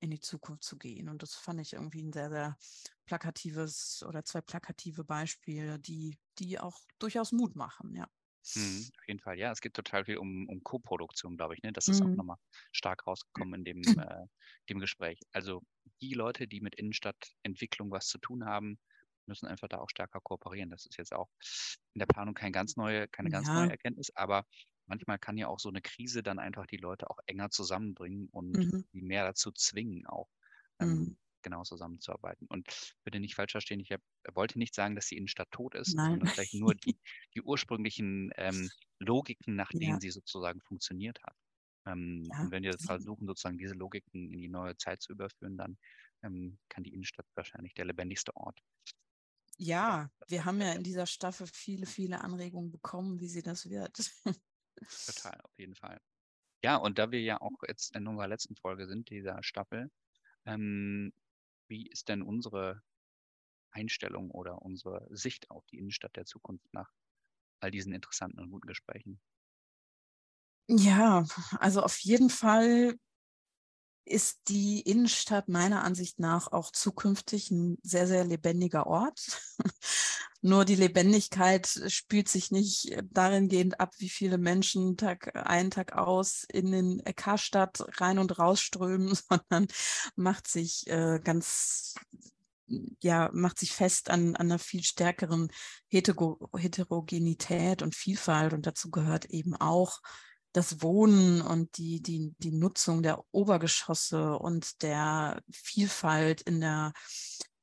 [0.00, 1.08] in die Zukunft zu gehen.
[1.08, 2.56] Und das fand ich irgendwie ein sehr, sehr
[3.06, 8.08] plakatives oder zwei plakative Beispiele, die, die auch durchaus Mut machen, ja.
[8.54, 9.52] Mhm, auf jeden Fall, ja.
[9.52, 11.62] Es geht total viel um, um Co-Produktion, glaube ich.
[11.62, 11.72] Ne?
[11.72, 12.12] Das ist mhm.
[12.12, 12.36] auch nochmal
[12.72, 14.26] stark rausgekommen in dem, äh,
[14.68, 15.20] dem Gespräch.
[15.32, 15.62] Also
[16.00, 18.78] die Leute, die mit Innenstadtentwicklung was zu tun haben,
[19.26, 20.70] müssen einfach da auch stärker kooperieren.
[20.70, 21.28] Das ist jetzt auch
[21.94, 23.54] in der Planung keine ganz neue, keine ganz ja.
[23.54, 24.46] neue Erkenntnis, aber
[24.86, 28.56] manchmal kann ja auch so eine Krise dann einfach die Leute auch enger zusammenbringen und
[28.56, 28.84] mhm.
[28.92, 30.30] die mehr dazu zwingen, auch
[30.80, 31.16] ähm, mhm
[31.48, 32.46] genau zusammenzuarbeiten.
[32.48, 32.66] Und
[33.04, 34.00] bitte nicht falsch verstehen, ich hab,
[34.32, 36.10] wollte nicht sagen, dass die Innenstadt tot ist, Nein.
[36.10, 36.98] sondern vielleicht nur die,
[37.34, 40.00] die ursprünglichen ähm, Logiken, nach denen ja.
[40.00, 41.36] sie sozusagen funktioniert hat.
[41.86, 42.40] Ähm, ja.
[42.40, 45.78] Und wenn wir versuchen, sozusagen diese Logiken in die neue Zeit zu überführen, dann
[46.22, 48.60] ähm, kann die Innenstadt wahrscheinlich der lebendigste Ort
[49.58, 53.96] ja, wir haben ja in dieser Staffel viele, viele Anregungen bekommen, wie sie das wird.
[55.06, 56.00] Total, auf jeden Fall.
[56.62, 59.90] Ja, und da wir ja auch jetzt in unserer letzten Folge sind, dieser Staffel,
[60.44, 61.12] ähm,
[61.68, 62.82] wie ist denn unsere
[63.72, 66.92] Einstellung oder unsere Sicht auf die Innenstadt der Zukunft nach
[67.60, 69.20] all diesen interessanten und guten Gesprächen?
[70.70, 71.24] Ja,
[71.60, 72.98] also auf jeden Fall
[74.08, 79.40] ist die Innenstadt meiner Ansicht nach auch zukünftig ein sehr, sehr lebendiger Ort.
[80.40, 85.94] Nur die Lebendigkeit spielt sich nicht darin gehend ab, wie viele Menschen Tag ein, Tag
[85.94, 89.66] aus in den Karstadt rein und rausströmen, sondern
[90.14, 91.94] macht sich äh, ganz
[93.00, 95.50] ja, macht sich fest an, an einer viel stärkeren
[95.88, 98.52] Hetero Heterogenität und Vielfalt.
[98.52, 100.00] Und dazu gehört eben auch
[100.52, 106.92] das Wohnen und die, die, die Nutzung der Obergeschosse und der Vielfalt in der,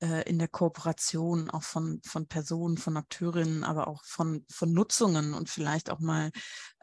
[0.02, 5.34] äh, in der Kooperation auch von, von Personen, von Akteurinnen, aber auch von, von Nutzungen
[5.34, 6.32] und vielleicht auch mal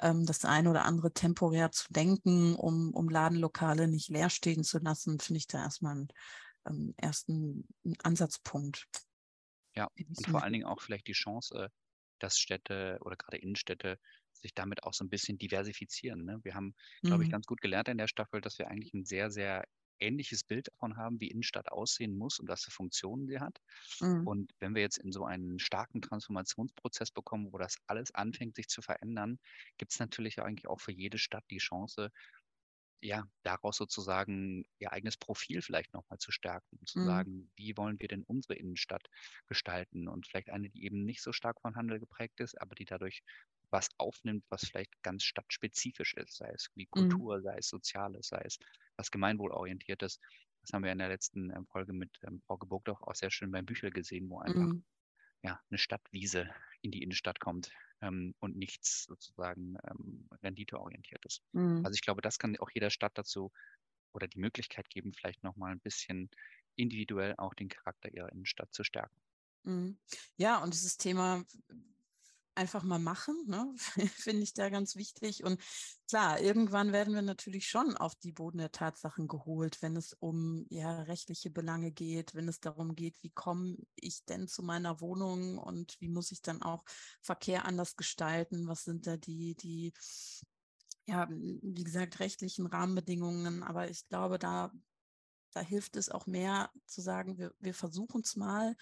[0.00, 4.78] ähm, das eine oder andere temporär zu denken, um, um Ladenlokale nicht leer stehen zu
[4.78, 6.08] lassen, finde ich da erstmal einen
[6.68, 7.68] ähm, ersten
[8.02, 8.86] Ansatzpunkt.
[9.74, 11.70] Ja, und vor allen Dingen auch vielleicht die Chance,
[12.22, 13.98] dass Städte oder gerade Innenstädte
[14.32, 16.24] sich damit auch so ein bisschen diversifizieren.
[16.24, 16.40] Ne?
[16.42, 17.32] Wir haben, glaube ich, mhm.
[17.32, 19.64] ganz gut gelernt in der Staffel, dass wir eigentlich ein sehr, sehr
[20.02, 23.58] ähnliches Bild davon haben, wie Innenstadt aussehen muss und was für Funktionen sie hat.
[24.00, 24.26] Mhm.
[24.26, 28.68] Und wenn wir jetzt in so einen starken Transformationsprozess bekommen, wo das alles anfängt, sich
[28.68, 29.38] zu verändern,
[29.78, 32.10] gibt es natürlich eigentlich auch für jede Stadt die Chance,
[33.02, 37.04] ja, daraus sozusagen ihr eigenes Profil vielleicht nochmal zu stärken und zu mhm.
[37.04, 39.02] sagen, wie wollen wir denn unsere Innenstadt
[39.48, 42.84] gestalten und vielleicht eine, die eben nicht so stark von Handel geprägt ist, aber die
[42.84, 43.22] dadurch
[43.70, 46.90] was aufnimmt, was vielleicht ganz stadtspezifisch ist, sei es wie mhm.
[46.90, 47.42] Kultur, mhm.
[47.42, 48.58] sei es Soziales, sei es
[48.96, 50.20] was gemeinwohlorientiertes.
[50.60, 53.50] Das haben wir in der letzten ähm, Folge mit ähm, Frau Geburgdorf auch sehr schön
[53.50, 54.84] beim Büchel gesehen, wo einfach mhm.
[55.42, 56.48] ja, eine Stadtwiese
[56.82, 57.72] in die Innenstadt kommt
[58.02, 61.40] ähm, und nichts sozusagen ähm, renditeorientiertes.
[61.52, 61.84] Mhm.
[61.84, 63.52] Also ich glaube, das kann auch jeder Stadt dazu
[64.14, 66.30] oder die Möglichkeit geben, vielleicht nochmal ein bisschen
[66.76, 69.16] individuell auch den Charakter ihrer Innenstadt zu stärken.
[69.64, 69.98] Mhm.
[70.36, 71.44] Ja, und dieses Thema
[72.54, 73.72] einfach mal machen, ne?
[74.16, 75.44] finde ich da ganz wichtig.
[75.44, 75.60] Und
[76.08, 80.66] klar, irgendwann werden wir natürlich schon auf die Boden der Tatsachen geholt, wenn es um
[80.68, 85.58] ja rechtliche Belange geht, wenn es darum geht, wie komme ich denn zu meiner Wohnung
[85.58, 86.84] und wie muss ich dann auch
[87.20, 88.68] Verkehr anders gestalten?
[88.68, 89.92] Was sind da die, die,
[91.06, 93.62] ja, wie gesagt, rechtlichen Rahmenbedingungen?
[93.62, 94.72] Aber ich glaube, da,
[95.52, 98.76] da hilft es auch mehr zu sagen, wir, wir versuchen es mal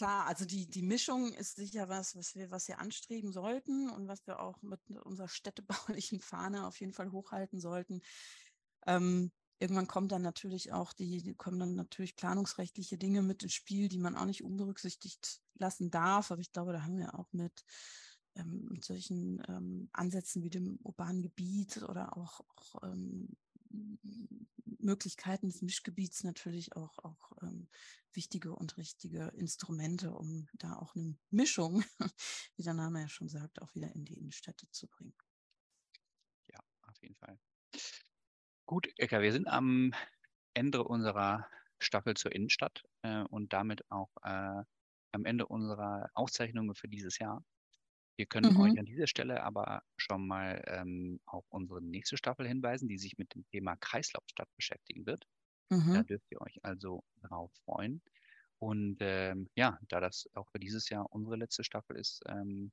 [0.00, 4.08] Klar, also die, die Mischung ist sicher was, was wir, was wir anstreben sollten und
[4.08, 8.00] was wir auch mit unserer städtebaulichen Fahne auf jeden Fall hochhalten sollten.
[8.86, 13.90] Ähm, irgendwann kommt dann natürlich auch die, kommen dann natürlich planungsrechtliche Dinge mit ins Spiel,
[13.90, 16.30] die man auch nicht unberücksichtigt lassen darf.
[16.30, 17.62] Aber ich glaube, da haben wir auch mit,
[18.36, 23.36] ähm, mit solchen ähm, Ansätzen wie dem urbanen Gebiet oder auch, auch ähm,
[24.78, 27.68] Möglichkeiten des Mischgebiets natürlich auch, auch ähm,
[28.12, 31.84] wichtige und richtige Instrumente, um da auch eine Mischung,
[32.56, 35.14] wie der Name ja schon sagt, auch wieder in die Innenstädte zu bringen.
[36.48, 37.38] Ja, auf jeden Fall.
[38.66, 39.92] Gut, Eka, wir sind am
[40.54, 41.46] Ende unserer
[41.78, 44.62] Staffel zur Innenstadt äh, und damit auch äh,
[45.12, 47.44] am Ende unserer Aufzeichnungen für dieses Jahr.
[48.16, 48.60] Wir können mhm.
[48.60, 53.16] euch an dieser Stelle aber schon mal ähm, auf unsere nächste Staffel hinweisen, die sich
[53.18, 55.26] mit dem Thema Kreislaufstadt beschäftigen wird.
[55.70, 55.94] Mhm.
[55.94, 58.02] Da dürft ihr euch also darauf freuen.
[58.58, 62.72] Und ähm, ja, da das auch für dieses Jahr unsere letzte Staffel ist, ähm,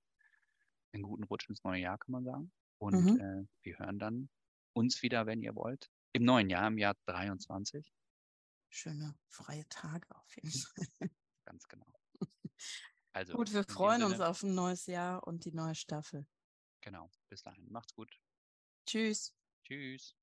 [0.92, 2.52] einen guten Rutsch ins neue Jahr, kann man sagen.
[2.80, 3.20] Und mhm.
[3.20, 4.30] äh, wir hören dann
[4.74, 7.94] uns wieder, wenn ihr wollt, im neuen Jahr, im Jahr 23.
[8.70, 10.52] Schöne freie Tage auf jeden
[11.00, 11.10] Fall.
[11.46, 11.86] Ganz genau.
[13.18, 16.28] Also, gut, wir freuen uns auf ein neues Jahr und die neue Staffel.
[16.82, 17.10] Genau.
[17.30, 17.68] Bis dahin.
[17.72, 18.16] Macht's gut.
[18.86, 19.34] Tschüss.
[19.64, 20.14] Tschüss.